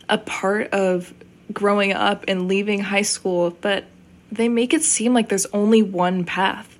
a 0.08 0.18
part 0.18 0.68
of 0.72 1.14
growing 1.52 1.92
up 1.92 2.24
and 2.28 2.46
leaving 2.46 2.80
high 2.80 3.02
school, 3.02 3.56
but 3.60 3.84
they 4.30 4.48
make 4.48 4.74
it 4.74 4.82
seem 4.82 5.14
like 5.14 5.30
there's 5.30 5.46
only 5.46 5.82
one 5.82 6.24
path 6.24 6.78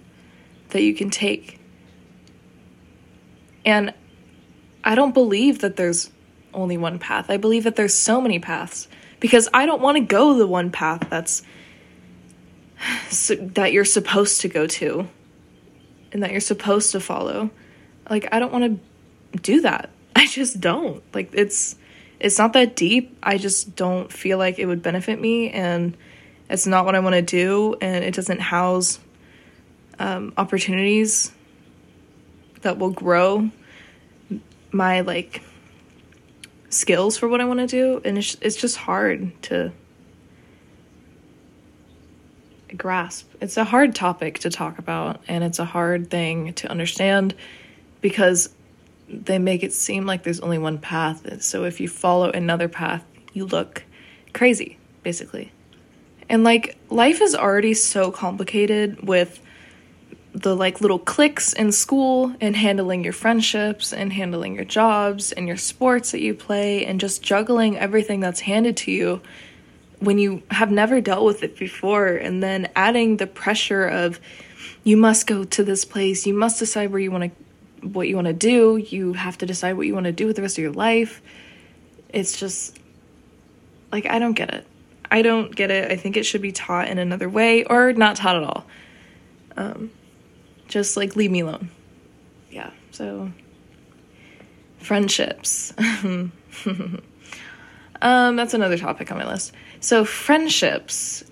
that 0.71 0.83
you 0.83 0.95
can 0.95 1.09
take. 1.09 1.59
And 3.65 3.95
I 4.85 4.95
don't 4.95 5.15
believe 5.15 5.61
that 5.61 5.77
there's 5.77 6.11
only 6.57 6.77
one 6.77 6.99
path. 6.99 7.31
I 7.31 7.37
believe 7.37 7.65
that 7.65 7.77
there's 7.77 7.95
so 7.95 8.21
many 8.21 8.39
paths 8.39 8.89
because 9.21 9.49
I 9.55 9.67
don't 9.67 9.81
want 9.81 9.97
to 9.97 10.03
go 10.03 10.37
the 10.37 10.47
one 10.47 10.71
path 10.71 11.09
that's 11.09 11.43
so, 13.11 13.35
that 13.35 13.73
you're 13.73 13.85
supposed 13.85 14.41
to 14.41 14.49
go 14.49 14.67
to 14.67 15.09
and 16.13 16.23
that 16.23 16.33
you're 16.33 16.41
supposed 16.41 16.93
to 16.93 17.01
follow. 17.01 17.51
Like 18.11 18.29
I 18.33 18.39
don't 18.39 18.53
want 18.53 18.81
to 19.33 19.39
do 19.39 19.61
that. 19.61 19.91
I 20.17 20.27
just 20.27 20.61
don't. 20.61 21.03
Like 21.15 21.31
it's 21.33 21.77
it's 22.19 22.39
not 22.39 22.55
that 22.55 22.75
deep. 22.75 23.17
I 23.23 23.37
just 23.37 23.77
don't 23.77 24.11
feel 24.11 24.39
like 24.39 24.59
it 24.59 24.67
would 24.67 24.83
benefit 24.83 25.21
me 25.21 25.51
and 25.51 25.97
it's 26.49 26.67
not 26.67 26.85
what 26.87 26.95
I 26.95 27.01
want 27.01 27.15
to 27.15 27.23
do 27.23 27.77
and 27.81 28.05
it 28.05 28.15
doesn't 28.15 28.41
house 28.41 28.99
um, 29.99 30.33
opportunities 30.37 31.33
that 32.63 32.79
will 32.79 32.91
grow 32.91 33.51
my 34.73 35.01
like 35.01 35.43
skills 36.69 37.17
for 37.17 37.29
what 37.29 37.41
I 37.41 37.45
want 37.45 37.61
to 37.61 37.67
do, 37.67 38.01
and 38.05 38.19
it's 38.19 38.37
it's 38.41 38.57
just 38.57 38.77
hard 38.77 39.31
to 39.45 39.73
grasp. 42.77 43.29
It's 43.41 43.57
a 43.57 43.65
hard 43.65 43.95
topic 43.95 44.41
to 44.41 44.51
talk 44.51 44.79
about, 44.79 45.21
and 45.29 45.45
it's 45.45 45.59
a 45.59 45.65
hard 45.65 46.11
thing 46.11 46.53
to 46.55 46.71
understand 46.71 47.35
because 48.01 48.51
they 49.09 49.39
make 49.39 49.63
it 49.63 49.73
seem 49.73 50.05
like 50.05 50.25
there's 50.25 50.41
only 50.41 50.59
one 50.59 50.79
path. 50.79 51.43
So 51.43 51.65
if 51.65 51.81
you 51.81 51.89
follow 51.89 52.31
another 52.31 52.69
path, 52.69 53.05
you 53.33 53.47
look 53.47 53.85
crazy, 54.33 54.79
basically. 55.03 55.53
And 56.29 56.43
like 56.43 56.77
life 56.91 57.21
is 57.23 57.35
already 57.35 57.75
so 57.75 58.11
complicated 58.11 59.07
with 59.07 59.41
the 60.37 60.55
like 60.55 60.83
little 60.83 60.99
cliques 60.99 61.55
in 61.55 61.73
school 61.73 62.35
and 62.43 62.55
handling 62.55 63.03
your 63.03 63.15
friendships 63.15 63.95
and 63.95 64.13
handling 64.13 64.55
your 64.55 64.67
jobs 64.67 65.33
and 65.33 65.49
your 65.49 65.57
sports 65.57 66.13
that 66.13 66.21
you 66.21 66.35
play 66.35 66.85
and 66.85 67.01
just 67.01 67.23
juggling 67.23 67.79
everything 67.79 68.21
that's 68.21 68.41
handed 68.41 68.77
to 68.77 68.93
you 68.93 69.23
when 70.01 70.19
you 70.19 70.43
have 70.51 70.71
never 70.71 71.01
dealt 71.01 71.25
with 71.25 71.43
it 71.43 71.59
before. 71.59 72.09
And 72.09 72.43
then 72.43 72.69
adding 72.77 73.17
the 73.17 73.27
pressure 73.27 73.87
of 73.87 74.21
you 74.85 74.99
must 74.99 75.27
go 75.27 75.43
to 75.43 75.65
this 75.65 75.87
place 75.87 76.27
you 76.27 76.35
must 76.35 76.59
decide 76.59 76.91
where 76.91 77.01
you 77.01 77.11
want 77.11 77.33
to 77.33 77.89
what 77.89 78.07
you 78.07 78.15
want 78.15 78.27
to 78.27 78.33
do 78.33 78.77
you 78.77 79.15
have 79.15 79.39
to 79.39 79.47
decide 79.47 79.73
what 79.75 79.87
you 79.87 79.95
want 79.95 80.05
to 80.05 80.13
do 80.13 80.27
with 80.27 80.37
the 80.37 80.43
rest 80.43 80.59
of 80.59 80.63
your 80.63 80.73
life. 80.73 81.23
It's 82.11 82.39
just 82.39 82.79
like 83.91 84.05
i 84.05 84.19
don't 84.19 84.35
get 84.35 84.53
it. 84.53 84.67
I 85.11 85.23
don't 85.23 85.55
get 85.55 85.71
it. 85.71 85.91
I 85.91 85.97
think 85.97 86.19
it 86.19 86.27
should 86.27 86.43
be 86.43 86.53
taught 86.53 86.89
in 86.89 86.99
another 86.99 87.29
way 87.29 87.65
or 87.65 87.95
not 87.95 88.17
taught 88.17 88.37
at 88.37 88.43
all. 88.43 88.67
Um, 89.57 89.91
just 90.69 90.97
like 90.97 91.17
leave 91.17 91.31
me 91.31 91.41
alone. 91.41 91.71
Yeah, 92.51 92.71
so 92.91 93.31
friendships. 94.79 95.73
um, 98.01 98.37
that's 98.37 98.55
another 98.55 98.79
topic 98.79 99.11
on 99.11 99.19
my 99.19 99.27
list. 99.27 99.53
So, 99.81 100.05
friendships. 100.05 101.25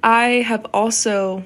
I 0.00 0.42
have 0.46 0.64
also 0.72 1.44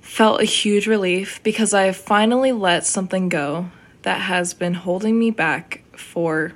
felt 0.00 0.40
a 0.40 0.44
huge 0.44 0.86
relief 0.86 1.42
because 1.42 1.74
I 1.74 1.84
have 1.84 1.96
finally 1.96 2.52
let 2.52 2.86
something 2.86 3.28
go 3.28 3.70
that 4.02 4.20
has 4.20 4.54
been 4.54 4.74
holding 4.74 5.18
me 5.18 5.30
back 5.30 5.82
for 5.96 6.52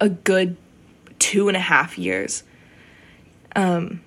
a 0.00 0.08
good 0.08 0.56
two 1.18 1.48
and 1.48 1.56
a 1.56 1.60
half 1.60 1.98
years. 1.98 2.42
Um, 3.54 4.00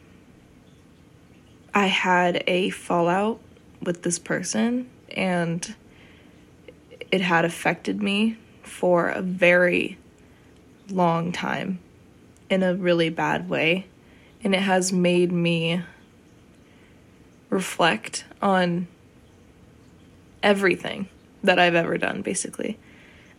I 1.73 1.87
had 1.87 2.43
a 2.45 2.69
fallout 2.69 3.39
with 3.81 4.03
this 4.03 4.19
person 4.19 4.89
and 5.09 5.75
it 7.11 7.21
had 7.21 7.45
affected 7.45 8.01
me 8.01 8.37
for 8.61 9.09
a 9.09 9.21
very 9.21 9.97
long 10.89 11.31
time 11.31 11.79
in 12.49 12.61
a 12.61 12.75
really 12.75 13.09
bad 13.09 13.49
way. 13.49 13.87
And 14.43 14.53
it 14.53 14.61
has 14.61 14.91
made 14.91 15.31
me 15.31 15.81
reflect 17.49 18.25
on 18.41 18.87
everything 20.41 21.07
that 21.43 21.59
I've 21.59 21.75
ever 21.75 21.97
done, 21.97 22.21
basically. 22.21 22.77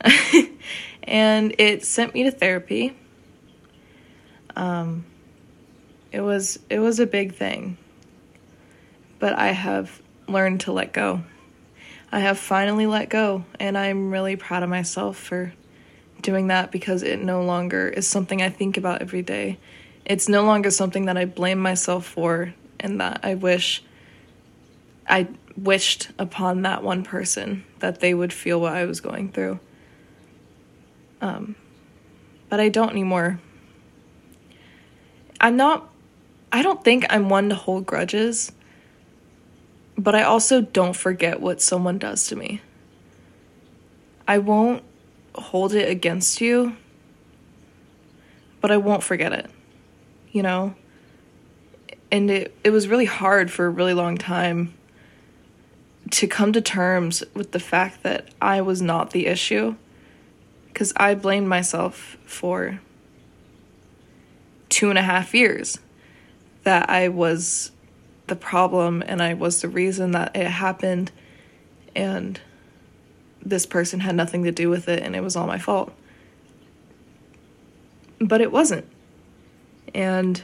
and 1.02 1.54
it 1.58 1.84
sent 1.84 2.14
me 2.14 2.24
to 2.24 2.30
therapy. 2.30 2.96
Um, 4.56 5.04
it 6.10 6.20
was 6.20 6.58
it 6.70 6.78
was 6.78 7.00
a 7.00 7.06
big 7.06 7.34
thing 7.34 7.76
but 9.24 9.38
I 9.38 9.52
have 9.52 10.02
learned 10.28 10.60
to 10.60 10.72
let 10.72 10.92
go. 10.92 11.22
I 12.12 12.20
have 12.20 12.38
finally 12.38 12.84
let 12.84 13.08
go, 13.08 13.46
and 13.58 13.78
I'm 13.78 14.10
really 14.10 14.36
proud 14.36 14.62
of 14.62 14.68
myself 14.68 15.16
for 15.16 15.54
doing 16.20 16.48
that 16.48 16.70
because 16.70 17.02
it 17.02 17.18
no 17.18 17.42
longer 17.42 17.88
is 17.88 18.06
something 18.06 18.42
I 18.42 18.50
think 18.50 18.76
about 18.76 19.00
every 19.00 19.22
day. 19.22 19.58
It's 20.04 20.28
no 20.28 20.44
longer 20.44 20.70
something 20.70 21.06
that 21.06 21.16
I 21.16 21.24
blame 21.24 21.58
myself 21.58 22.04
for 22.04 22.52
and 22.78 23.00
that 23.00 23.20
I 23.22 23.34
wish 23.34 23.82
I 25.08 25.28
wished 25.56 26.10
upon 26.18 26.60
that 26.60 26.82
one 26.82 27.02
person 27.02 27.64
that 27.78 28.00
they 28.00 28.12
would 28.12 28.30
feel 28.30 28.60
what 28.60 28.74
I 28.74 28.84
was 28.84 29.00
going 29.00 29.32
through. 29.32 29.58
Um, 31.22 31.56
but 32.50 32.60
I 32.60 32.68
don't 32.68 32.90
anymore. 32.90 33.40
I'm 35.40 35.56
not, 35.56 35.90
I 36.52 36.60
don't 36.60 36.84
think 36.84 37.06
I'm 37.08 37.30
one 37.30 37.48
to 37.48 37.54
hold 37.54 37.86
grudges 37.86 38.52
but 39.96 40.14
I 40.14 40.22
also 40.22 40.60
don't 40.60 40.96
forget 40.96 41.40
what 41.40 41.62
someone 41.62 41.98
does 41.98 42.26
to 42.28 42.36
me. 42.36 42.60
I 44.26 44.38
won't 44.38 44.82
hold 45.34 45.74
it 45.74 45.88
against 45.88 46.40
you, 46.40 46.76
but 48.60 48.70
I 48.70 48.76
won't 48.76 49.02
forget 49.02 49.32
it. 49.32 49.50
You 50.32 50.42
know? 50.42 50.74
And 52.10 52.30
it, 52.30 52.56
it 52.64 52.70
was 52.70 52.88
really 52.88 53.04
hard 53.04 53.50
for 53.50 53.66
a 53.66 53.70
really 53.70 53.94
long 53.94 54.16
time 54.18 54.74
to 56.10 56.26
come 56.26 56.52
to 56.52 56.60
terms 56.60 57.22
with 57.34 57.52
the 57.52 57.60
fact 57.60 58.02
that 58.02 58.28
I 58.40 58.60
was 58.60 58.80
not 58.82 59.10
the 59.10 59.26
issue. 59.26 59.76
Because 60.68 60.92
I 60.96 61.14
blamed 61.14 61.48
myself 61.48 62.16
for 62.24 62.80
two 64.68 64.90
and 64.90 64.98
a 64.98 65.02
half 65.02 65.34
years 65.34 65.78
that 66.64 66.90
I 66.90 67.08
was 67.08 67.70
the 68.26 68.36
problem 68.36 69.02
and 69.06 69.22
I 69.22 69.34
was 69.34 69.60
the 69.60 69.68
reason 69.68 70.12
that 70.12 70.34
it 70.34 70.46
happened 70.46 71.12
and 71.94 72.40
this 73.44 73.66
person 73.66 74.00
had 74.00 74.16
nothing 74.16 74.44
to 74.44 74.52
do 74.52 74.70
with 74.70 74.88
it 74.88 75.02
and 75.02 75.14
it 75.14 75.22
was 75.22 75.36
all 75.36 75.46
my 75.46 75.58
fault. 75.58 75.92
But 78.18 78.40
it 78.40 78.50
wasn't. 78.50 78.86
And 79.94 80.42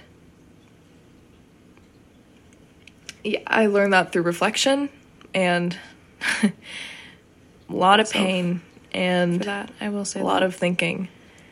yeah, 3.24 3.40
I 3.46 3.66
learned 3.66 3.92
that 3.92 4.12
through 4.12 4.22
reflection 4.22 4.90
and 5.32 5.76
a 6.42 6.52
lot 7.68 8.00
of 8.00 8.10
pain 8.10 8.60
and 8.92 9.40
that 9.42 9.70
I 9.80 9.88
will 9.88 10.04
say 10.04 10.20
a 10.20 10.24
lot 10.24 10.40
that. 10.40 10.46
of 10.46 10.54
thinking. 10.54 11.08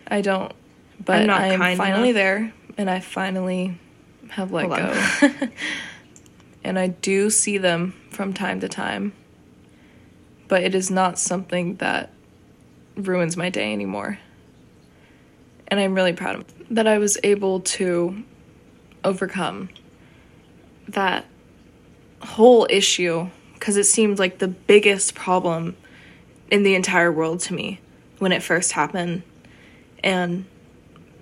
I 0.07 0.21
don't 0.21 0.53
but 1.05 1.29
I 1.31 1.49
am 1.49 1.77
finally 1.77 2.11
enough. 2.11 2.15
there 2.15 2.53
and 2.77 2.91
I 2.91 3.01
finally 3.01 3.79
have 4.31 4.53
let 4.53 4.67
Hold 4.67 4.79
go. 4.79 5.49
and 6.69 6.79
I 6.79 6.89
do 6.89 7.31
see 7.31 7.57
them 7.57 7.95
from 8.11 8.35
time 8.35 8.61
to 8.61 8.69
time. 8.69 9.15
But 10.49 10.63
it 10.63 10.75
is 10.75 10.91
not 10.91 11.19
something 11.19 11.77
that 11.77 12.11
ruins 12.95 13.39
my 13.39 13.49
day 13.49 13.73
anymore. 13.73 14.19
And 15.69 15.81
I'm 15.81 15.95
really 15.95 16.13
proud 16.13 16.37
of 16.37 16.45
that 16.71 16.87
I 16.87 16.99
was 16.99 17.17
able 17.23 17.61
to 17.61 18.23
overcome 19.03 19.71
that 20.89 21.25
whole 22.21 22.67
issue 22.69 23.31
because 23.55 23.79
it 23.79 23.85
seemed 23.85 24.19
like 24.19 24.39
the 24.39 24.49
biggest 24.49 25.15
problem 25.15 25.75
in 26.51 26.65
the 26.65 26.75
entire 26.75 27.11
world 27.11 27.41
to 27.41 27.55
me 27.55 27.81
when 28.19 28.31
it 28.31 28.43
first 28.43 28.73
happened. 28.73 29.23
And 30.05 30.45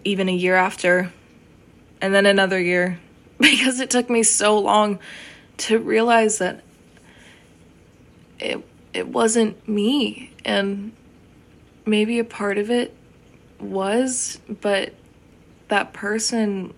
even 0.02 0.28
a 0.28 0.34
year 0.34 0.56
after, 0.56 1.12
and 2.00 2.12
then 2.12 2.26
another 2.26 2.60
year, 2.60 2.98
because 3.38 3.78
it 3.78 3.90
took 3.90 4.10
me 4.10 4.24
so 4.24 4.58
long 4.58 4.98
to 5.58 5.78
realize 5.78 6.38
that 6.38 6.62
it 8.38 8.66
it 8.92 9.08
wasn't 9.08 9.68
me. 9.68 10.32
And 10.44 10.92
maybe 11.84 12.18
a 12.18 12.24
part 12.24 12.58
of 12.58 12.70
it 12.70 12.94
was 13.58 14.38
but 14.60 14.92
that 15.68 15.92
person 15.92 16.74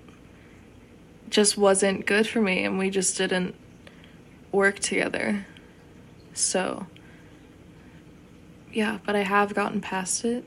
just 1.29 1.59
wasn't 1.59 2.07
good 2.07 2.27
for 2.27 2.41
me 2.41 2.65
and 2.65 2.79
we 2.79 2.91
just 2.91 3.17
didn't 3.17 3.55
work 4.53 4.79
together. 4.79 5.47
So 6.35 6.87
yeah 8.73 8.99
but 9.07 9.17
i 9.17 9.23
have 9.23 9.55
gotten 9.55 9.81
past 9.81 10.25
it. 10.25 10.45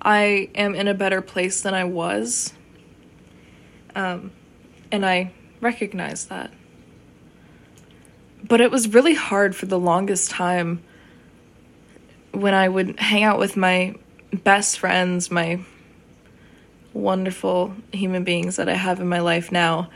I 0.00 0.50
am 0.54 0.74
in 0.74 0.88
a 0.88 0.94
better 0.94 1.20
place 1.20 1.60
than 1.62 1.74
i 1.74 1.84
was. 1.84 2.52
Um, 3.94 4.30
and 4.92 5.04
i 5.04 5.32
recognize 5.60 6.26
that 6.26 6.50
but 8.44 8.60
it 8.60 8.70
was 8.70 8.92
really 8.92 9.14
hard 9.14 9.54
for 9.54 9.66
the 9.66 9.78
longest 9.78 10.30
time 10.30 10.82
when 12.32 12.54
I 12.54 12.68
would 12.68 12.98
hang 12.98 13.22
out 13.22 13.38
with 13.38 13.56
my 13.56 13.94
best 14.32 14.78
friends, 14.78 15.30
my 15.30 15.60
wonderful 16.92 17.74
human 17.92 18.24
beings 18.24 18.56
that 18.56 18.68
I 18.68 18.74
have 18.74 19.00
in 19.00 19.08
my 19.08 19.20
life 19.20 19.52
now. 19.52 19.90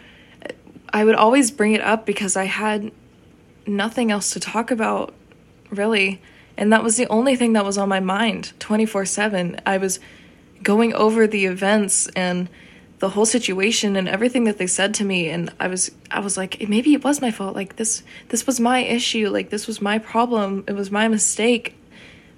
I 0.92 1.04
would 1.04 1.14
always 1.14 1.50
bring 1.50 1.72
it 1.72 1.80
up 1.80 2.06
because 2.06 2.36
I 2.36 2.44
had 2.44 2.92
nothing 3.66 4.10
else 4.10 4.30
to 4.32 4.40
talk 4.40 4.70
about, 4.70 5.14
really. 5.70 6.20
And 6.56 6.72
that 6.72 6.82
was 6.82 6.96
the 6.96 7.06
only 7.08 7.36
thing 7.36 7.52
that 7.54 7.64
was 7.64 7.78
on 7.78 7.88
my 7.88 8.00
mind 8.00 8.52
24 8.58 9.06
7. 9.06 9.60
I 9.64 9.78
was 9.78 10.00
going 10.62 10.92
over 10.94 11.26
the 11.26 11.46
events 11.46 12.08
and 12.08 12.48
the 13.00 13.08
whole 13.08 13.26
situation 13.26 13.96
and 13.96 14.06
everything 14.06 14.44
that 14.44 14.58
they 14.58 14.66
said 14.66 14.92
to 14.94 15.04
me 15.04 15.30
and 15.30 15.52
I 15.58 15.68
was 15.68 15.90
I 16.10 16.20
was 16.20 16.36
like 16.36 16.68
maybe 16.68 16.92
it 16.92 17.02
was 17.02 17.20
my 17.20 17.30
fault 17.30 17.56
like 17.56 17.76
this 17.76 18.02
this 18.28 18.46
was 18.46 18.60
my 18.60 18.80
issue 18.80 19.30
like 19.30 19.48
this 19.48 19.66
was 19.66 19.80
my 19.80 19.98
problem 19.98 20.64
it 20.68 20.74
was 20.74 20.90
my 20.90 21.08
mistake 21.08 21.74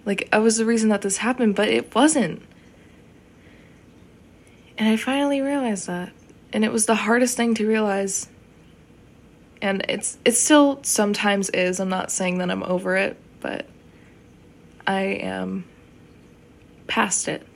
like 0.06 0.28
I 0.32 0.38
was 0.38 0.56
the 0.56 0.64
reason 0.64 0.88
that 0.90 1.02
this 1.02 1.18
happened 1.18 1.56
but 1.56 1.68
it 1.68 1.94
wasn't. 1.94 2.42
And 4.78 4.88
I 4.88 4.96
finally 4.96 5.40
realized 5.40 5.88
that 5.88 6.12
and 6.52 6.64
it 6.64 6.72
was 6.72 6.86
the 6.86 6.94
hardest 6.94 7.36
thing 7.36 7.54
to 7.56 7.66
realize 7.66 8.28
and 9.60 9.84
it's 9.88 10.16
it 10.24 10.32
still 10.32 10.78
sometimes 10.84 11.50
is 11.50 11.80
I'm 11.80 11.88
not 11.88 12.12
saying 12.12 12.38
that 12.38 12.52
I'm 12.52 12.62
over 12.62 12.96
it 12.96 13.16
but 13.40 13.66
I 14.86 15.02
am 15.02 15.64
past 16.86 17.26
it 17.26 17.46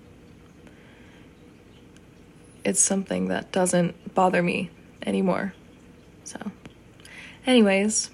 it's 2.67 2.81
something 2.81 3.29
that 3.29 3.53
doesn't 3.53 4.13
bother 4.13 4.43
me 4.43 4.71
anymore. 5.07 5.55
So, 6.25 6.51
anyways, 7.47 8.11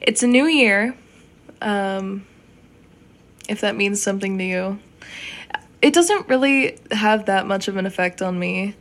it's 0.00 0.24
a 0.24 0.26
new 0.26 0.46
year. 0.46 0.96
Um, 1.60 2.26
if 3.48 3.60
that 3.60 3.76
means 3.76 4.02
something 4.02 4.38
to 4.38 4.44
you, 4.44 4.80
it 5.80 5.94
doesn't 5.94 6.28
really 6.28 6.80
have 6.90 7.26
that 7.26 7.46
much 7.46 7.68
of 7.68 7.76
an 7.76 7.86
effect 7.86 8.20
on 8.20 8.36
me. 8.36 8.74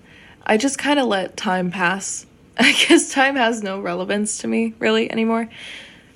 I 0.43 0.57
just 0.57 0.79
kind 0.79 0.99
of 0.99 1.05
let 1.05 1.37
time 1.37 1.69
pass. 1.69 2.25
I 2.57 2.71
guess 2.71 3.13
time 3.13 3.35
has 3.35 3.61
no 3.61 3.79
relevance 3.79 4.39
to 4.39 4.47
me 4.47 4.73
really 4.79 5.11
anymore 5.11 5.47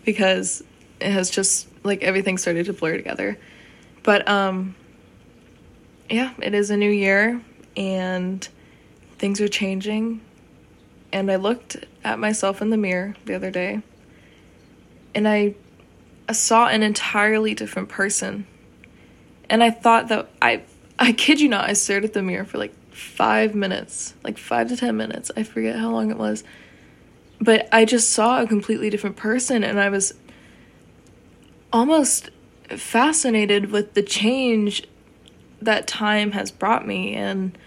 because 0.03 0.63
it 0.99 1.11
has 1.11 1.29
just 1.29 1.67
like 1.83 2.01
everything 2.01 2.39
started 2.39 2.65
to 2.65 2.73
blur 2.73 2.97
together. 2.97 3.37
But 4.01 4.27
um 4.27 4.73
yeah, 6.09 6.33
it 6.41 6.55
is 6.55 6.71
a 6.71 6.77
new 6.77 6.89
year 6.89 7.39
and 7.77 8.47
things 9.25 9.41
are 9.41 9.47
changing. 9.47 10.21
And 11.11 11.31
I 11.31 11.37
looked 11.37 11.77
at 12.03 12.19
myself 12.19 12.61
in 12.61 12.69
the 12.69 12.77
mirror 12.77 13.15
the 13.25 13.33
other 13.33 13.49
day 13.49 13.81
and 15.15 15.27
I, 15.27 15.55
I 16.29 16.33
saw 16.33 16.67
an 16.67 16.83
entirely 16.83 17.55
different 17.55 17.89
person. 17.89 18.45
And 19.49 19.63
I 19.63 19.71
thought 19.71 20.09
that 20.09 20.29
I 20.43 20.61
I 20.99 21.11
kid 21.11 21.41
you 21.41 21.49
not, 21.49 21.67
I 21.67 21.73
stared 21.73 22.05
at 22.05 22.13
the 22.13 22.21
mirror 22.21 22.45
for 22.45 22.59
like 22.59 22.75
5 22.91 23.55
minutes, 23.55 24.13
like 24.23 24.37
5 24.37 24.69
to 24.69 24.77
10 24.77 24.95
minutes. 24.95 25.31
I 25.35 25.41
forget 25.41 25.75
how 25.75 25.89
long 25.89 26.11
it 26.11 26.17
was. 26.19 26.43
But 27.41 27.67
I 27.71 27.83
just 27.85 28.11
saw 28.11 28.43
a 28.43 28.47
completely 28.47 28.91
different 28.91 29.15
person 29.15 29.63
and 29.63 29.79
I 29.79 29.89
was 29.89 30.13
almost 31.73 32.29
fascinated 32.69 33.71
with 33.71 33.95
the 33.95 34.03
change 34.03 34.87
that 35.63 35.87
time 35.87 36.33
has 36.33 36.51
brought 36.51 36.85
me 36.85 37.15
and 37.15 37.57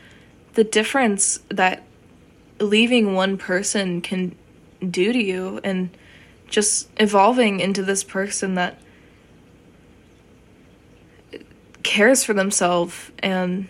the 0.54 0.64
difference 0.64 1.40
that 1.48 1.84
leaving 2.60 3.14
one 3.14 3.36
person 3.36 4.00
can 4.00 4.34
do 4.88 5.12
to 5.12 5.22
you 5.22 5.60
and 5.64 5.90
just 6.48 6.88
evolving 6.98 7.60
into 7.60 7.82
this 7.82 8.02
person 8.02 8.54
that 8.54 8.80
cares 11.82 12.24
for 12.24 12.34
themselves 12.34 13.10
and 13.20 13.68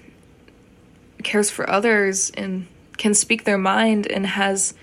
cares 1.22 1.50
for 1.50 1.68
others 1.68 2.30
and 2.30 2.66
can 2.96 3.14
speak 3.14 3.44
their 3.44 3.58
mind 3.58 4.06
and 4.06 4.26
has 4.26 4.74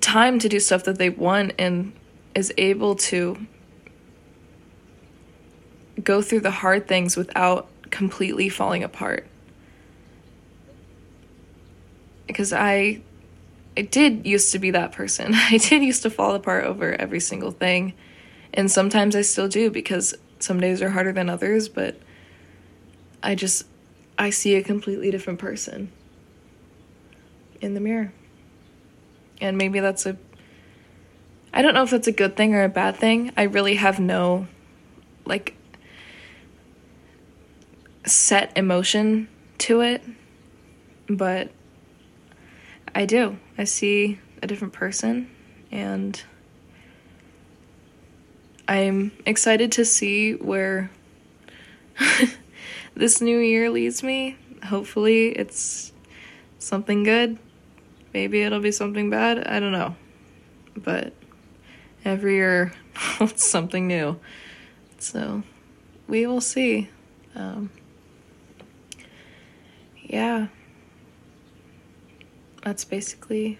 time 0.00 0.38
to 0.38 0.48
do 0.48 0.58
stuff 0.58 0.84
that 0.84 0.98
they 0.98 1.10
want 1.10 1.52
and 1.58 1.92
is 2.34 2.52
able 2.56 2.94
to 2.96 3.36
go 6.02 6.22
through 6.22 6.40
the 6.40 6.50
hard 6.50 6.88
things 6.88 7.16
without 7.16 7.68
completely 7.90 8.48
falling 8.48 8.82
apart. 8.82 9.27
Because 12.28 12.52
I 12.52 13.00
I 13.76 13.82
did 13.82 14.26
used 14.26 14.52
to 14.52 14.60
be 14.60 14.70
that 14.70 14.92
person. 14.92 15.34
I 15.34 15.58
did 15.58 15.82
used 15.82 16.02
to 16.02 16.10
fall 16.10 16.34
apart 16.34 16.64
over 16.64 16.94
every 16.94 17.20
single 17.20 17.50
thing. 17.50 17.94
And 18.54 18.70
sometimes 18.70 19.14
I 19.16 19.22
still 19.22 19.48
do 19.48 19.70
because 19.70 20.14
some 20.38 20.60
days 20.60 20.80
are 20.80 20.90
harder 20.90 21.12
than 21.12 21.28
others, 21.28 21.68
but 21.68 21.96
I 23.22 23.34
just 23.34 23.66
I 24.18 24.30
see 24.30 24.54
a 24.54 24.62
completely 24.62 25.10
different 25.10 25.38
person 25.38 25.92
in 27.60 27.74
the 27.74 27.80
mirror. 27.80 28.12
And 29.40 29.58
maybe 29.58 29.80
that's 29.80 30.06
a 30.06 30.16
I 31.52 31.62
don't 31.62 31.74
know 31.74 31.82
if 31.82 31.90
that's 31.90 32.06
a 32.06 32.12
good 32.12 32.36
thing 32.36 32.54
or 32.54 32.62
a 32.62 32.68
bad 32.68 32.96
thing. 32.96 33.32
I 33.36 33.44
really 33.44 33.76
have 33.76 33.98
no 33.98 34.46
like 35.24 35.54
set 38.04 38.56
emotion 38.56 39.28
to 39.58 39.80
it, 39.80 40.02
but 41.08 41.50
I 42.94 43.06
do. 43.06 43.38
I 43.56 43.64
see 43.64 44.18
a 44.42 44.46
different 44.46 44.72
person 44.72 45.30
and 45.70 46.22
I'm 48.66 49.12
excited 49.24 49.72
to 49.72 49.84
see 49.84 50.34
where 50.34 50.90
this 52.94 53.20
new 53.20 53.38
year 53.38 53.70
leads 53.70 54.02
me. 54.02 54.36
Hopefully, 54.64 55.28
it's 55.28 55.92
something 56.58 57.02
good. 57.02 57.38
Maybe 58.12 58.42
it'll 58.42 58.60
be 58.60 58.72
something 58.72 59.08
bad. 59.08 59.46
I 59.46 59.58
don't 59.60 59.72
know. 59.72 59.96
But 60.76 61.14
every 62.04 62.34
year 62.34 62.72
it's 63.20 63.48
something 63.48 63.86
new. 63.86 64.20
So 64.98 65.42
we 66.06 66.26
will 66.26 66.40
see. 66.40 66.90
Um, 67.34 67.70
yeah 70.02 70.48
that's 72.62 72.84
basically 72.84 73.58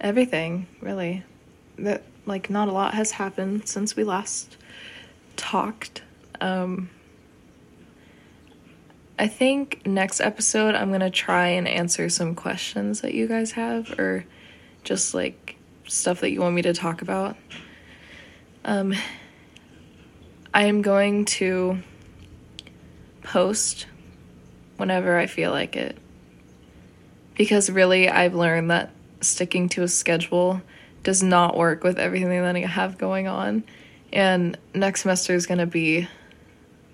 everything, 0.00 0.66
really. 0.80 1.24
That 1.78 2.02
like 2.26 2.50
not 2.50 2.68
a 2.68 2.72
lot 2.72 2.94
has 2.94 3.12
happened 3.12 3.68
since 3.68 3.96
we 3.96 4.04
last 4.04 4.56
talked. 5.36 6.02
Um 6.40 6.90
I 9.18 9.26
think 9.26 9.82
next 9.86 10.20
episode 10.20 10.74
I'm 10.74 10.88
going 10.88 11.00
to 11.00 11.10
try 11.10 11.48
and 11.48 11.68
answer 11.68 12.08
some 12.08 12.34
questions 12.34 13.02
that 13.02 13.12
you 13.12 13.26
guys 13.26 13.52
have 13.52 13.98
or 13.98 14.24
just 14.82 15.12
like 15.12 15.56
stuff 15.86 16.20
that 16.20 16.30
you 16.30 16.40
want 16.40 16.54
me 16.54 16.62
to 16.62 16.72
talk 16.72 17.02
about. 17.02 17.36
Um 18.64 18.94
I 20.52 20.64
am 20.64 20.82
going 20.82 21.26
to 21.26 21.82
post 23.22 23.86
whenever 24.76 25.18
I 25.18 25.26
feel 25.26 25.50
like 25.50 25.76
it 25.76 25.96
because 27.40 27.70
really 27.70 28.06
I've 28.06 28.34
learned 28.34 28.70
that 28.70 28.90
sticking 29.22 29.70
to 29.70 29.82
a 29.82 29.88
schedule 29.88 30.60
does 31.02 31.22
not 31.22 31.56
work 31.56 31.82
with 31.82 31.98
everything 31.98 32.28
that 32.28 32.54
I 32.54 32.58
have 32.58 32.98
going 32.98 33.28
on. 33.28 33.64
And 34.12 34.58
next 34.74 35.00
semester 35.00 35.32
is 35.32 35.46
going 35.46 35.56
to 35.56 35.64
be 35.64 36.06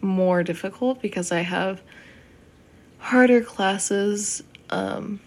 more 0.00 0.44
difficult 0.44 1.02
because 1.02 1.32
I 1.32 1.40
have 1.40 1.82
harder 2.98 3.40
classes. 3.40 4.44
Um, 4.70 5.18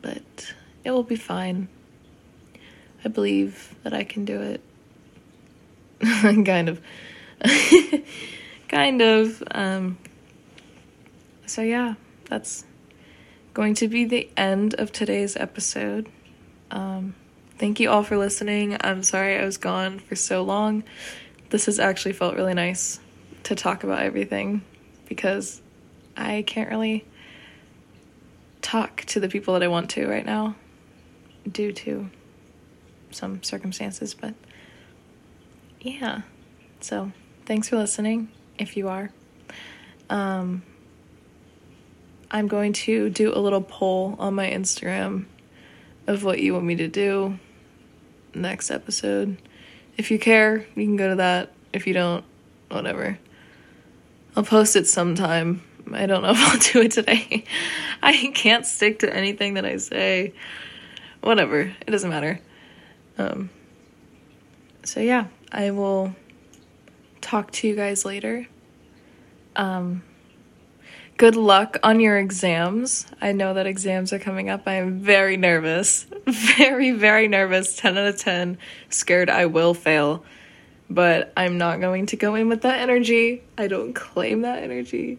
but 0.00 0.54
it 0.84 0.92
will 0.92 1.02
be 1.02 1.16
fine. 1.16 1.66
I 3.04 3.08
believe 3.08 3.74
that 3.82 3.94
I 3.94 4.04
can 4.04 4.24
do 4.24 4.40
it. 4.40 4.60
kind 6.44 6.68
of. 6.68 6.80
kind 8.68 9.02
of. 9.02 9.42
Um, 9.50 9.98
so, 11.46 11.62
yeah, 11.62 11.94
that's 12.26 12.64
going 13.54 13.74
to 13.74 13.86
be 13.86 14.04
the 14.04 14.28
end 14.36 14.74
of 14.74 14.90
today's 14.90 15.36
episode. 15.36 16.08
Um, 16.72 17.14
thank 17.56 17.78
you 17.78 17.88
all 17.88 18.02
for 18.02 18.18
listening. 18.18 18.76
I'm 18.80 19.04
sorry 19.04 19.38
I 19.38 19.44
was 19.44 19.56
gone 19.56 20.00
for 20.00 20.16
so 20.16 20.42
long. 20.42 20.82
This 21.50 21.66
has 21.66 21.78
actually 21.78 22.14
felt 22.14 22.34
really 22.34 22.54
nice 22.54 22.98
to 23.44 23.54
talk 23.54 23.84
about 23.84 24.00
everything 24.00 24.62
because 25.08 25.62
I 26.16 26.42
can't 26.42 26.68
really 26.68 27.04
talk 28.60 29.04
to 29.06 29.20
the 29.20 29.28
people 29.28 29.54
that 29.54 29.62
I 29.62 29.68
want 29.68 29.90
to 29.90 30.08
right 30.08 30.26
now 30.26 30.56
due 31.50 31.72
to 31.72 32.10
some 33.12 33.40
circumstances, 33.44 34.14
but 34.14 34.34
yeah. 35.80 36.22
So, 36.80 37.12
thanks 37.46 37.68
for 37.68 37.76
listening 37.76 38.28
if 38.58 38.76
you 38.76 38.88
are. 38.88 39.10
Um, 40.10 40.64
I'm 42.30 42.48
going 42.48 42.72
to 42.72 43.10
do 43.10 43.32
a 43.34 43.38
little 43.38 43.60
poll 43.60 44.16
on 44.18 44.34
my 44.34 44.50
Instagram 44.50 45.26
of 46.06 46.24
what 46.24 46.40
you 46.40 46.54
want 46.54 46.64
me 46.64 46.76
to 46.76 46.88
do 46.88 47.38
next 48.34 48.70
episode. 48.70 49.36
If 49.96 50.10
you 50.10 50.18
care, 50.18 50.66
you 50.74 50.84
can 50.84 50.96
go 50.96 51.10
to 51.10 51.16
that. 51.16 51.52
If 51.72 51.86
you 51.86 51.94
don't, 51.94 52.24
whatever. 52.68 53.18
I'll 54.36 54.42
post 54.42 54.76
it 54.76 54.86
sometime. 54.86 55.62
I 55.92 56.06
don't 56.06 56.22
know 56.22 56.30
if 56.30 56.38
I'll 56.38 56.58
do 56.72 56.82
it 56.82 56.92
today. 56.92 57.44
I 58.02 58.32
can't 58.34 58.66
stick 58.66 59.00
to 59.00 59.14
anything 59.14 59.54
that 59.54 59.64
I 59.64 59.76
say. 59.76 60.34
Whatever. 61.20 61.60
It 61.60 61.90
doesn't 61.90 62.10
matter. 62.10 62.40
Um 63.18 63.50
so 64.82 65.00
yeah, 65.00 65.26
I 65.50 65.70
will 65.70 66.14
talk 67.20 67.50
to 67.52 67.68
you 67.68 67.76
guys 67.76 68.04
later. 68.04 68.46
Um 69.56 70.02
Good 71.16 71.36
luck 71.36 71.78
on 71.84 72.00
your 72.00 72.18
exams. 72.18 73.06
I 73.20 73.30
know 73.30 73.54
that 73.54 73.68
exams 73.68 74.12
are 74.12 74.18
coming 74.18 74.50
up. 74.50 74.62
I 74.66 74.74
am 74.74 74.98
very 74.98 75.36
nervous. 75.36 76.06
Very, 76.26 76.90
very 76.90 77.28
nervous. 77.28 77.76
10 77.76 77.98
out 77.98 78.06
of 78.06 78.18
10. 78.18 78.58
Scared 78.88 79.28
I 79.28 79.46
will 79.46 79.74
fail. 79.74 80.24
But 80.88 81.32
I'm 81.36 81.58
not 81.58 81.80
going 81.80 82.06
to 82.06 82.16
go 82.16 82.34
in 82.34 82.48
with 82.48 82.62
that 82.62 82.80
energy. 82.80 83.42
I 83.58 83.68
don't 83.68 83.92
claim 83.92 84.40
that 84.40 84.62
energy. 84.62 85.18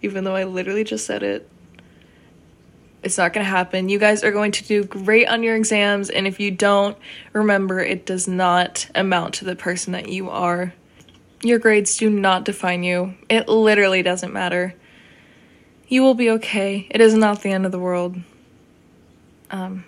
Even 0.00 0.24
though 0.24 0.36
I 0.36 0.44
literally 0.44 0.84
just 0.84 1.04
said 1.04 1.22
it. 1.22 1.50
It's 3.02 3.18
not 3.18 3.32
going 3.32 3.44
to 3.44 3.50
happen. 3.50 3.88
You 3.88 3.98
guys 3.98 4.24
are 4.24 4.32
going 4.32 4.52
to 4.52 4.64
do 4.64 4.84
great 4.84 5.28
on 5.28 5.42
your 5.42 5.56
exams. 5.56 6.08
And 6.08 6.26
if 6.26 6.38
you 6.40 6.52
don't, 6.52 6.96
remember 7.32 7.80
it 7.80 8.06
does 8.06 8.28
not 8.28 8.88
amount 8.94 9.34
to 9.34 9.44
the 9.44 9.56
person 9.56 9.92
that 9.92 10.08
you 10.08 10.30
are. 10.30 10.72
Your 11.42 11.58
grades 11.58 11.96
do 11.98 12.08
not 12.08 12.44
define 12.44 12.82
you. 12.82 13.14
It 13.28 13.48
literally 13.48 14.02
doesn't 14.02 14.32
matter 14.32 14.74
You 15.88 16.02
will 16.02 16.14
be 16.14 16.28
okay. 16.30 16.86
It 16.90 17.00
is 17.00 17.14
not 17.14 17.40
the 17.40 17.50
end 17.50 17.64
of 17.64 17.72
the 17.72 17.78
world. 17.78 18.16
Um, 19.50 19.84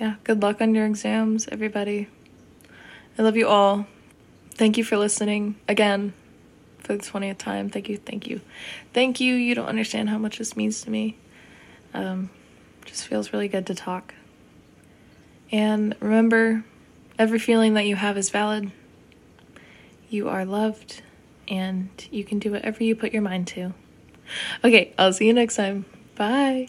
yeah, 0.00 0.14
good 0.24 0.40
luck 0.40 0.62
on 0.62 0.74
your 0.74 0.86
exams, 0.86 1.46
everybody. 1.48 2.08
I 3.18 3.22
love 3.22 3.36
you 3.36 3.46
all. 3.46 3.86
Thank 4.52 4.78
you 4.78 4.84
for 4.84 4.96
listening 4.96 5.56
again 5.68 6.14
for 6.78 6.96
the 6.96 7.02
20th 7.02 7.36
time. 7.36 7.68
Thank 7.68 7.90
you, 7.90 7.98
thank 7.98 8.26
you. 8.26 8.40
Thank 8.94 9.20
you. 9.20 9.34
You 9.34 9.54
don't 9.54 9.68
understand 9.68 10.08
how 10.08 10.16
much 10.16 10.38
this 10.38 10.56
means 10.56 10.80
to 10.82 10.90
me. 10.90 11.18
Um, 11.92 12.30
just 12.86 13.06
feels 13.06 13.34
really 13.34 13.48
good 13.48 13.66
to 13.66 13.74
talk. 13.74 14.14
And 15.52 15.94
remember, 16.00 16.64
every 17.18 17.38
feeling 17.38 17.74
that 17.74 17.84
you 17.84 17.96
have 17.96 18.16
is 18.16 18.30
valid. 18.30 18.72
You 20.08 20.30
are 20.30 20.46
loved, 20.46 21.02
and 21.48 21.90
you 22.10 22.24
can 22.24 22.38
do 22.38 22.52
whatever 22.52 22.82
you 22.82 22.96
put 22.96 23.12
your 23.12 23.20
mind 23.20 23.46
to. 23.48 23.74
Okay, 24.64 24.92
I'll 24.98 25.12
see 25.12 25.26
you 25.26 25.32
next 25.32 25.56
time. 25.56 25.84
Bye. 26.16 26.68